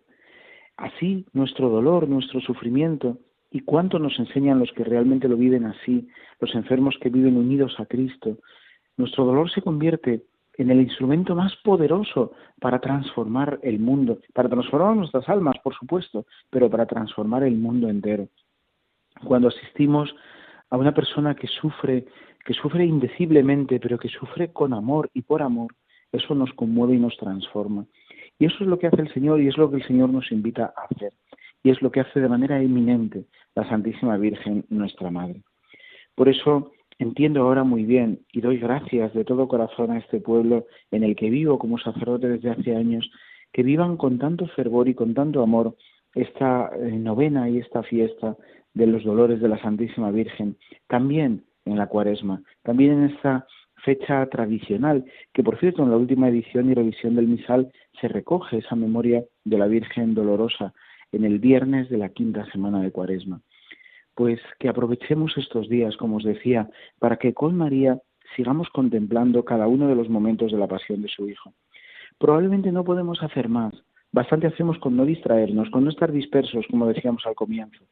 Así 0.75 1.25
nuestro 1.31 1.69
dolor, 1.69 2.09
nuestro 2.09 2.41
sufrimiento, 2.41 3.17
y 3.51 3.61
cuánto 3.61 3.99
nos 3.99 4.17
enseñan 4.19 4.59
los 4.59 4.71
que 4.73 4.83
realmente 4.83 5.27
lo 5.27 5.37
viven 5.37 5.65
así, 5.65 6.07
los 6.39 6.53
enfermos 6.55 6.95
que 7.01 7.09
viven 7.09 7.37
unidos 7.37 7.75
a 7.79 7.85
Cristo, 7.85 8.37
nuestro 8.97 9.25
dolor 9.25 9.49
se 9.49 9.61
convierte 9.61 10.23
en 10.57 10.69
el 10.69 10.81
instrumento 10.81 11.35
más 11.35 11.55
poderoso 11.63 12.33
para 12.59 12.79
transformar 12.79 13.59
el 13.63 13.79
mundo, 13.79 14.19
para 14.33 14.49
transformar 14.49 14.95
nuestras 14.95 15.27
almas, 15.29 15.55
por 15.63 15.73
supuesto, 15.73 16.25
pero 16.49 16.69
para 16.69 16.85
transformar 16.85 17.43
el 17.43 17.55
mundo 17.55 17.87
entero. 17.89 18.27
Cuando 19.23 19.47
asistimos 19.47 20.13
a 20.69 20.77
una 20.77 20.93
persona 20.93 21.33
que 21.33 21.47
sufre, 21.47 22.05
que 22.45 22.53
sufre 22.53 22.85
indeciblemente, 22.85 23.79
pero 23.79 23.97
que 23.97 24.09
sufre 24.09 24.51
con 24.51 24.73
amor 24.73 25.09
y 25.13 25.21
por 25.21 25.41
amor, 25.41 25.73
eso 26.11 26.35
nos 26.35 26.51
conmueve 26.53 26.95
y 26.95 26.99
nos 26.99 27.15
transforma. 27.17 27.85
Y 28.37 28.45
eso 28.45 28.57
es 28.61 28.67
lo 28.67 28.77
que 28.77 28.87
hace 28.87 29.01
el 29.01 29.13
Señor 29.13 29.41
y 29.41 29.47
es 29.47 29.57
lo 29.57 29.69
que 29.69 29.77
el 29.77 29.87
Señor 29.87 30.09
nos 30.09 30.31
invita 30.31 30.73
a 30.75 30.83
hacer. 30.93 31.13
Y 31.63 31.71
es 31.71 31.81
lo 31.81 31.91
que 31.91 31.99
hace 31.99 32.19
de 32.19 32.29
manera 32.29 32.61
eminente 32.61 33.25
la 33.55 33.67
Santísima 33.67 34.17
Virgen, 34.17 34.65
nuestra 34.69 35.11
Madre. 35.11 35.43
Por 36.15 36.29
eso 36.29 36.71
entiendo 36.99 37.41
ahora 37.41 37.63
muy 37.63 37.83
bien 37.83 38.19
y 38.31 38.41
doy 38.41 38.57
gracias 38.57 39.13
de 39.13 39.23
todo 39.23 39.47
corazón 39.47 39.91
a 39.91 39.97
este 39.97 40.19
pueblo 40.19 40.65
en 40.91 41.03
el 41.03 41.15
que 41.15 41.29
vivo 41.29 41.57
como 41.57 41.77
sacerdote 41.77 42.27
desde 42.27 42.51
hace 42.51 42.75
años, 42.75 43.09
que 43.53 43.63
vivan 43.63 43.97
con 43.97 44.19
tanto 44.19 44.47
fervor 44.47 44.87
y 44.89 44.93
con 44.93 45.13
tanto 45.13 45.41
amor 45.41 45.75
esta 46.13 46.69
eh, 46.75 46.91
novena 46.91 47.49
y 47.49 47.59
esta 47.59 47.83
fiesta 47.83 48.35
de 48.73 48.87
los 48.87 49.03
dolores 49.03 49.41
de 49.41 49.47
la 49.47 49.61
Santísima 49.61 50.11
Virgen, 50.11 50.57
también 50.87 51.45
en 51.65 51.77
la 51.77 51.87
cuaresma, 51.87 52.41
también 52.63 52.91
en 52.91 53.03
esta 53.11 53.47
fecha 53.83 54.25
tradicional, 54.27 55.05
que 55.33 55.43
por 55.43 55.57
cierto 55.59 55.83
en 55.83 55.91
la 55.91 55.97
última 55.97 56.27
edición 56.27 56.69
y 56.69 56.73
revisión 56.73 57.15
del 57.15 57.27
misal 57.27 57.71
se 57.99 58.07
recoge 58.07 58.57
esa 58.57 58.75
memoria 58.75 59.23
de 59.45 59.57
la 59.57 59.67
Virgen 59.67 60.13
dolorosa 60.13 60.73
en 61.11 61.25
el 61.25 61.39
viernes 61.39 61.89
de 61.89 61.97
la 61.97 62.09
quinta 62.09 62.45
semana 62.51 62.81
de 62.81 62.91
Cuaresma. 62.91 63.41
Pues 64.15 64.39
que 64.59 64.69
aprovechemos 64.69 65.37
estos 65.37 65.69
días, 65.69 65.95
como 65.97 66.17
os 66.17 66.23
decía, 66.23 66.69
para 66.99 67.17
que 67.17 67.33
con 67.33 67.55
María 67.55 67.99
sigamos 68.35 68.69
contemplando 68.69 69.45
cada 69.45 69.67
uno 69.67 69.87
de 69.87 69.95
los 69.95 70.09
momentos 70.09 70.51
de 70.51 70.57
la 70.57 70.67
pasión 70.67 71.01
de 71.01 71.07
su 71.07 71.29
Hijo. 71.29 71.53
Probablemente 72.17 72.71
no 72.71 72.83
podemos 72.83 73.23
hacer 73.23 73.49
más. 73.49 73.73
Bastante 74.11 74.47
hacemos 74.47 74.77
con 74.79 74.95
no 74.95 75.05
distraernos, 75.05 75.69
con 75.69 75.83
no 75.83 75.89
estar 75.89 76.11
dispersos, 76.11 76.65
como 76.69 76.87
decíamos 76.87 77.25
al 77.25 77.35
comienzo. 77.35 77.85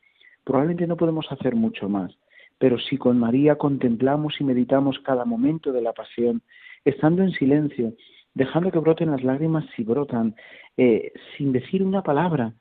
Probablemente 0.44 0.88
no 0.88 0.98
podemos 0.98 1.32
hacer 1.32 1.56
mucho 1.56 1.88
más. 1.90 2.12
Pero 2.60 2.80
si 2.80 2.98
con 2.98 3.20
María 3.20 3.56
contemplamos 3.56 4.40
y 4.40 4.44
meditamos 4.44 5.00
cada 5.00 5.26
momento 5.26 5.72
de 5.72 5.82
la 5.82 5.94
pasión, 5.94 6.42
estando 6.84 7.22
en 7.22 7.32
silencio, 7.32 7.94
dejando 8.34 8.72
que 8.72 8.80
broten 8.80 9.12
las 9.12 9.24
lágrimas 9.24 9.66
si 9.76 9.84
brotan, 9.84 10.36
eh, 10.76 11.12
sin 11.38 11.52
decir 11.52 11.84
una 11.84 12.02
palabra, 12.02 12.54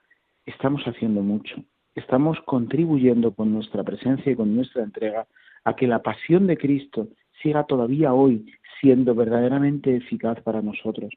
estamos 0.47 0.83
haciendo 0.87 1.23
mucho. 1.23 1.57
Estamos 1.95 2.39
contribuyendo 2.47 3.35
con 3.35 3.53
nuestra 3.53 3.83
presencia 3.83 4.33
y 4.33 4.37
con 4.37 4.55
nuestra 4.55 4.83
entrega 4.83 5.27
a 5.65 5.75
que 5.75 5.87
la 5.87 6.03
pasión 6.03 6.47
de 6.47 6.57
Cristo 6.57 7.09
siga 7.43 7.65
todavía 7.65 8.15
hoy 8.15 8.47
siendo 8.81 9.15
verdaderamente 9.15 9.97
eficaz 9.97 10.41
para 10.43 10.63
nosotros. 10.63 11.13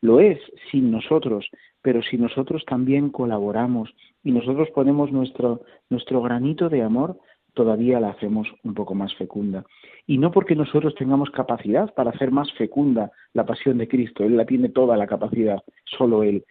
Lo 0.00 0.20
es 0.20 0.38
sin 0.70 0.90
nosotros, 0.90 1.48
pero 1.80 2.02
si 2.02 2.18
nosotros 2.18 2.64
también 2.66 3.10
colaboramos 3.10 3.94
y 4.22 4.32
nosotros 4.32 4.68
ponemos 4.74 5.10
nuestro, 5.10 5.62
nuestro 5.88 6.20
granito 6.20 6.68
de 6.68 6.82
amor, 6.82 7.18
todavía 7.54 8.00
la 8.00 8.10
hacemos 8.10 8.48
un 8.64 8.74
poco 8.74 8.94
más 8.94 9.14
fecunda. 9.14 9.64
Y 10.06 10.18
no 10.18 10.30
porque 10.30 10.56
nosotros 10.56 10.94
tengamos 10.96 11.30
capacidad 11.30 11.94
para 11.94 12.10
hacer 12.10 12.30
más 12.32 12.52
fecunda 12.52 13.12
la 13.32 13.46
pasión 13.46 13.78
de 13.78 13.88
Cristo, 13.88 14.24
Él 14.24 14.36
la 14.36 14.44
tiene 14.44 14.68
toda 14.68 14.96
la 14.96 15.06
capacidad, 15.06 15.62
solo 15.84 16.22
Él, 16.22 16.44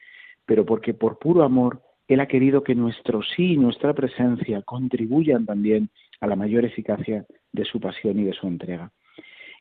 pero 0.46 0.66
porque 0.66 0.94
por 0.94 1.20
puro 1.20 1.44
amor 1.44 1.82
Él 2.14 2.20
ha 2.20 2.28
querido 2.28 2.64
que 2.64 2.76
nuestro 2.76 3.24
sí 3.24 3.54
y 3.54 3.58
nuestra 3.58 3.94
presencia 3.94 4.62
contribuyan 4.62 5.46
también 5.46 5.90
a 6.22 6.28
la 6.28 6.36
mayor 6.36 6.64
eficacia 6.64 7.26
de 7.52 7.66
su 7.66 7.80
pasión 7.80 8.20
y 8.20 8.24
de 8.24 8.34
su 8.34 8.48
entrega. 8.48 8.92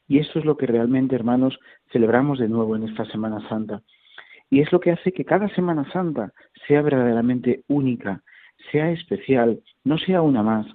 Y 0.06 0.18
esto 0.18 0.38
es 0.38 0.44
lo 0.44 0.58
que 0.58 0.66
realmente, 0.66 1.14
hermanos, 1.14 1.58
celebramos 1.90 2.38
de 2.38 2.48
nuevo 2.48 2.76
en 2.76 2.84
esta 2.84 3.06
Semana 3.06 3.48
Santa. 3.48 3.82
Y 4.50 4.60
es 4.60 4.70
lo 4.70 4.80
que 4.80 4.90
hace 4.90 5.12
que 5.12 5.24
cada 5.24 5.48
Semana 5.54 5.90
Santa 5.92 6.32
sea 6.66 6.82
verdaderamente 6.82 7.62
única, 7.68 8.22
sea 8.70 8.90
especial, 8.90 9.60
no 9.82 9.96
sea 9.96 10.20
una 10.20 10.42
más, 10.42 10.66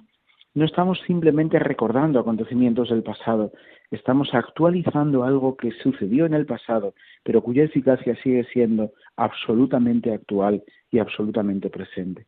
no 0.54 0.64
estamos 0.64 1.00
simplemente 1.06 1.60
recordando 1.60 2.18
acontecimientos 2.18 2.90
del 2.90 3.04
pasado, 3.04 3.52
estamos 3.90 4.34
actualizando 4.34 5.24
algo 5.24 5.56
que 5.56 5.72
sucedió 5.82 6.26
en 6.26 6.34
el 6.34 6.46
pasado, 6.46 6.94
pero 7.22 7.42
cuya 7.42 7.64
eficacia 7.64 8.14
sigue 8.22 8.44
siendo 8.52 8.92
absolutamente 9.16 10.12
actual 10.12 10.62
y 10.90 10.98
absolutamente 10.98 11.70
presente. 11.70 12.26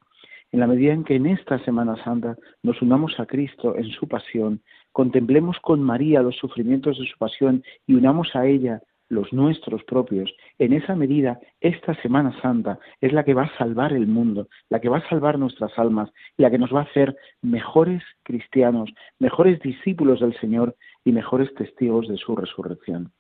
En 0.53 0.61
la 0.61 0.67
medida 0.67 0.93
en 0.93 1.05
que 1.05 1.15
en 1.15 1.27
esta 1.27 1.59
Semana 1.65 2.03
Santa 2.03 2.37
nos 2.63 2.83
unamos 2.83 3.21
a 3.21 3.27
Cristo 3.27 3.77
en 3.77 3.89
su 3.91 4.09
pasión, 4.09 4.61
contemplemos 4.93 5.59
con 5.61 5.81
María 5.81 6.23
los 6.23 6.37
sufrimientos 6.37 6.99
de 6.99 7.07
su 7.07 7.17
pasión 7.19 7.63
y 7.87 7.95
unamos 7.95 8.35
a 8.35 8.47
ella 8.47 8.83
los 9.11 9.33
nuestros 9.33 9.83
propios, 9.85 10.33
en 10.59 10.73
esa 10.73 10.95
medida 10.95 11.41
esta 11.61 11.95
Semana 12.01 12.33
Santa 12.41 12.79
es 13.01 13.13
la 13.13 13.25
que 13.25 13.35
va 13.35 13.43
a 13.43 13.59
salvar 13.59 13.93
el 13.93 14.07
mundo, 14.07 14.49
la 14.71 14.81
que 14.81 14.89
va 14.89 14.99
a 14.99 15.09
salvar 15.09 15.39
nuestras 15.39 15.77
almas, 15.79 16.11
la 16.37 16.51
que 16.51 16.59
nos 16.59 16.73
va 16.73 16.81
a 16.81 16.85
hacer 16.85 17.17
mejores 17.43 18.03
cristianos, 18.23 18.89
mejores 19.19 19.61
discípulos 19.61 20.21
del 20.21 20.39
Señor 20.39 20.77
y 21.05 21.13
mejores 21.13 21.55
testigos 21.55 22.09
de 22.09 22.17
su 22.17 22.35
resurrección. 22.37 23.13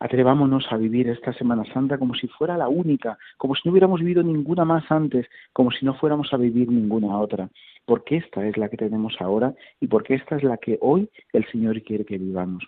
Atrevámonos 0.00 0.66
a 0.70 0.76
vivir 0.76 1.08
esta 1.08 1.32
Semana 1.32 1.64
Santa 1.72 1.98
como 1.98 2.14
si 2.14 2.28
fuera 2.28 2.56
la 2.56 2.68
única, 2.68 3.18
como 3.36 3.56
si 3.56 3.62
no 3.64 3.72
hubiéramos 3.72 4.00
vivido 4.00 4.22
ninguna 4.22 4.64
más 4.64 4.84
antes, 4.90 5.26
como 5.52 5.72
si 5.72 5.84
no 5.84 5.94
fuéramos 5.94 6.32
a 6.32 6.36
vivir 6.36 6.70
ninguna 6.70 7.18
otra, 7.18 7.50
porque 7.84 8.16
esta 8.16 8.46
es 8.46 8.56
la 8.56 8.68
que 8.68 8.76
tenemos 8.76 9.16
ahora 9.20 9.54
y 9.80 9.88
porque 9.88 10.14
esta 10.14 10.36
es 10.36 10.44
la 10.44 10.56
que 10.56 10.78
hoy 10.80 11.10
el 11.32 11.44
Señor 11.50 11.82
quiere 11.82 12.04
que 12.04 12.18
vivamos 12.18 12.64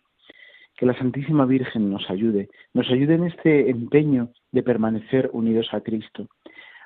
que 0.81 0.87
la 0.87 0.97
Santísima 0.97 1.45
Virgen 1.45 1.91
nos 1.91 2.09
ayude, 2.09 2.49
nos 2.73 2.91
ayude 2.91 3.15
en 3.17 3.25
este 3.25 3.69
empeño 3.69 4.31
de 4.51 4.63
permanecer 4.63 5.29
unidos 5.35 5.69
a 5.73 5.83
Cristo. 5.83 6.27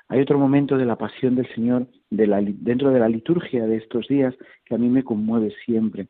Hay 0.09 0.19
otro 0.19 0.37
momento 0.37 0.77
de 0.77 0.83
la 0.83 0.97
pasión 0.97 1.35
del 1.35 1.47
Señor 1.55 1.87
dentro 2.09 2.91
de 2.91 2.99
la 2.99 3.07
liturgia 3.07 3.65
de 3.65 3.77
estos 3.77 4.09
días 4.09 4.35
que 4.65 4.75
a 4.75 4.77
mí 4.77 4.89
me 4.89 5.03
conmueve 5.03 5.55
siempre 5.65 6.07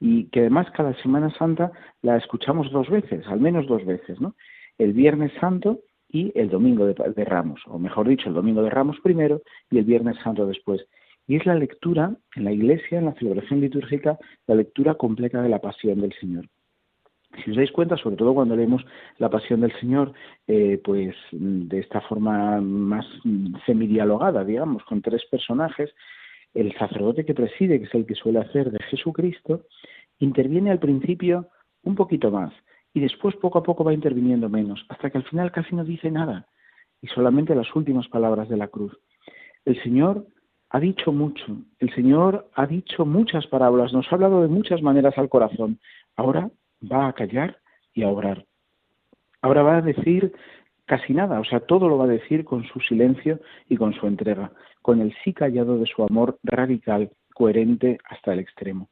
y 0.00 0.24
que 0.26 0.40
además 0.40 0.70
cada 0.72 0.94
Semana 1.02 1.30
Santa 1.38 1.72
la 2.02 2.16
escuchamos 2.16 2.70
dos 2.70 2.88
veces, 2.88 3.26
al 3.26 3.40
menos 3.40 3.66
dos 3.66 3.84
veces, 3.84 4.20
¿no? 4.20 4.34
El 4.78 4.92
Viernes 4.92 5.32
Santo 5.40 5.80
y 6.08 6.32
el 6.38 6.50
Domingo 6.50 6.86
de, 6.86 7.24
Ramos, 7.24 7.60
o 7.66 7.78
mejor 7.78 8.08
dicho, 8.08 8.28
el 8.28 8.34
Domingo 8.34 8.62
de 8.62 8.70
Ramos 8.70 8.98
primero 9.02 9.42
y 9.70 9.78
el 9.78 9.84
Viernes 9.84 10.16
Santo 10.22 10.46
después. 10.46 10.86
Y 11.26 11.36
es 11.36 11.46
la 11.46 11.54
lectura 11.54 12.14
en 12.36 12.44
la 12.44 12.52
Iglesia, 12.52 12.98
en 12.98 13.06
la 13.06 13.14
celebración 13.14 13.60
litúrgica, 13.60 14.18
la 14.46 14.54
lectura 14.54 14.94
completa 14.94 15.42
de 15.42 15.48
la 15.48 15.60
pasión 15.60 16.00
del 16.00 16.12
Señor. 16.20 16.46
Si 17.44 17.50
os 17.50 17.56
dais 17.56 17.72
cuenta, 17.72 17.96
sobre 17.96 18.16
todo 18.16 18.34
cuando 18.34 18.56
leemos 18.56 18.84
la 19.18 19.28
Pasión 19.28 19.60
del 19.60 19.72
Señor, 19.78 20.12
eh, 20.46 20.80
pues 20.82 21.14
de 21.32 21.78
esta 21.80 22.00
forma 22.02 22.60
más 22.60 23.04
semidialogada, 23.66 24.44
digamos, 24.44 24.84
con 24.84 25.02
tres 25.02 25.24
personajes, 25.30 25.92
el 26.56 26.76
sacerdote 26.76 27.24
que 27.24 27.34
preside, 27.34 27.78
que 27.78 27.86
es 27.86 27.94
el 27.94 28.06
que 28.06 28.14
suele 28.14 28.40
hacer 28.40 28.70
de 28.70 28.82
Jesucristo, 28.84 29.64
interviene 30.18 30.70
al 30.70 30.78
principio 30.78 31.48
un 31.82 31.94
poquito 31.94 32.30
más 32.30 32.52
y 32.94 33.00
después 33.00 33.36
poco 33.36 33.58
a 33.58 33.62
poco 33.62 33.84
va 33.84 33.92
interviniendo 33.92 34.48
menos, 34.48 34.84
hasta 34.88 35.10
que 35.10 35.18
al 35.18 35.24
final 35.24 35.52
casi 35.52 35.76
no 35.76 35.84
dice 35.84 36.10
nada 36.10 36.46
y 37.02 37.08
solamente 37.08 37.54
las 37.54 37.74
últimas 37.76 38.08
palabras 38.08 38.48
de 38.48 38.56
la 38.56 38.68
cruz. 38.68 38.96
El 39.64 39.80
Señor 39.82 40.26
ha 40.70 40.80
dicho 40.80 41.12
mucho, 41.12 41.58
el 41.78 41.94
Señor 41.94 42.48
ha 42.54 42.66
dicho 42.66 43.04
muchas 43.04 43.46
parábolas, 43.46 43.92
nos 43.92 44.10
ha 44.10 44.14
hablado 44.14 44.42
de 44.42 44.48
muchas 44.48 44.82
maneras 44.82 45.16
al 45.18 45.28
corazón. 45.28 45.78
Ahora 46.16 46.50
va 46.90 47.08
a 47.08 47.12
callar 47.12 47.58
y 47.94 48.02
a 48.02 48.08
obrar. 48.08 48.46
Ahora 49.42 49.62
va 49.62 49.76
a 49.76 49.82
decir 49.82 50.32
casi 50.86 51.12
nada, 51.12 51.40
o 51.40 51.44
sea, 51.44 51.60
todo 51.60 51.88
lo 51.88 51.98
va 51.98 52.04
a 52.04 52.08
decir 52.08 52.44
con 52.44 52.64
su 52.64 52.80
silencio 52.80 53.40
y 53.68 53.76
con 53.76 53.92
su 53.92 54.06
entrega, 54.06 54.52
con 54.82 55.00
el 55.00 55.14
sí 55.22 55.32
callado 55.34 55.78
de 55.78 55.86
su 55.86 56.02
amor 56.02 56.38
radical, 56.42 57.10
coherente 57.34 57.98
hasta 58.08 58.32
el 58.32 58.38
extremo. 58.38 58.88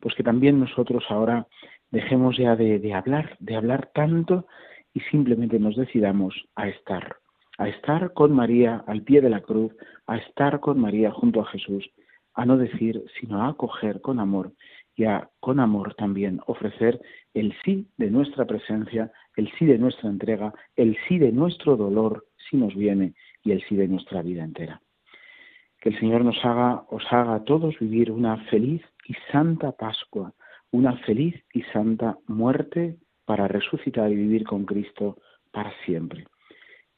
Pues 0.00 0.14
que 0.14 0.22
también 0.22 0.58
nosotros 0.58 1.04
ahora 1.08 1.46
dejemos 1.90 2.36
ya 2.36 2.56
de, 2.56 2.94
hablar, 2.94 3.36
de 3.40 3.56
hablar 3.56 3.90
tanto 3.94 4.46
y 4.94 5.00
simplemente 5.00 5.58
nos 5.58 5.76
decidamos 5.76 6.34
a 6.54 6.68
estar, 6.68 7.16
a 7.58 7.68
estar 7.68 8.12
con 8.14 8.32
María 8.32 8.84
al 8.86 9.02
pie 9.02 9.20
de 9.20 9.30
la 9.30 9.40
cruz, 9.40 9.72
a 10.06 10.16
estar 10.16 10.60
con 10.60 10.80
María 10.80 11.10
junto 11.10 11.40
a 11.40 11.46
Jesús, 11.46 11.90
a 12.34 12.46
no 12.46 12.56
decir, 12.56 13.04
sino 13.20 13.42
a 13.42 13.48
acoger 13.48 14.00
con 14.00 14.20
amor 14.20 14.52
y 14.96 15.04
a 15.04 15.28
con 15.40 15.60
amor 15.60 15.94
también 15.94 16.40
ofrecer 16.46 17.00
el 17.32 17.54
sí 17.64 17.88
de 17.96 18.10
nuestra 18.10 18.44
presencia, 18.44 19.12
el 19.36 19.50
sí 19.58 19.66
de 19.66 19.78
nuestra 19.78 20.08
entrega, 20.08 20.52
el 20.76 20.96
sí 21.08 21.18
de 21.18 21.32
nuestro 21.32 21.76
dolor 21.76 22.26
si 22.48 22.56
nos 22.56 22.74
viene 22.74 23.14
y 23.42 23.52
el 23.52 23.62
sí 23.68 23.76
de 23.76 23.88
nuestra 23.88 24.22
vida 24.22 24.44
entera. 24.44 24.80
Que 25.80 25.90
el 25.90 25.98
Señor 25.98 26.24
nos 26.24 26.42
haga, 26.44 26.84
os 26.90 27.04
haga 27.10 27.34
a 27.34 27.44
todos 27.44 27.78
vivir 27.78 28.10
una 28.10 28.36
feliz 28.44 28.82
y 29.06 29.14
santa 29.30 29.72
Pascua, 29.72 30.32
una 30.70 30.96
feliz 30.98 31.34
y 31.52 31.62
santa 31.62 32.18
muerte 32.26 32.96
para 33.24 33.48
resucitar 33.48 34.10
y 34.10 34.16
vivir 34.16 34.44
con 34.44 34.64
Cristo 34.64 35.18
para 35.52 35.72
siempre. 35.84 36.26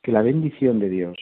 Que 0.03 0.13
la 0.13 0.23
bendición 0.23 0.79
de 0.79 0.89
Dios, 0.89 1.17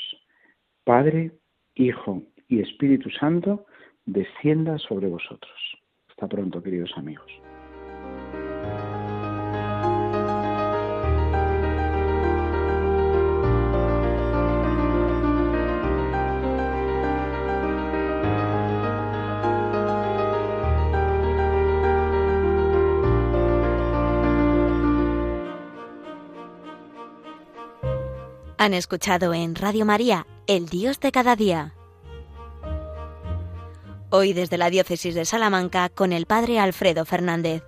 Padre, 0.84 1.32
Hijo 1.74 2.22
y 2.48 2.60
Espíritu 2.60 3.10
Santo, 3.10 3.66
descienda 4.04 4.78
sobre 4.78 5.08
vosotros. 5.08 5.83
Hasta 6.16 6.28
pronto, 6.28 6.62
queridos 6.62 6.92
amigos. 6.96 7.26
Han 28.56 28.72
escuchado 28.72 29.34
en 29.34 29.56
Radio 29.56 29.84
María, 29.84 30.26
El 30.46 30.66
Dios 30.66 31.00
de 31.00 31.10
cada 31.10 31.34
día. 31.34 31.74
Hoy 34.16 34.32
desde 34.32 34.58
la 34.58 34.70
Diócesis 34.70 35.16
de 35.16 35.24
Salamanca 35.24 35.88
con 35.88 36.12
el 36.12 36.26
Padre 36.26 36.60
Alfredo 36.60 37.04
Fernández. 37.04 37.64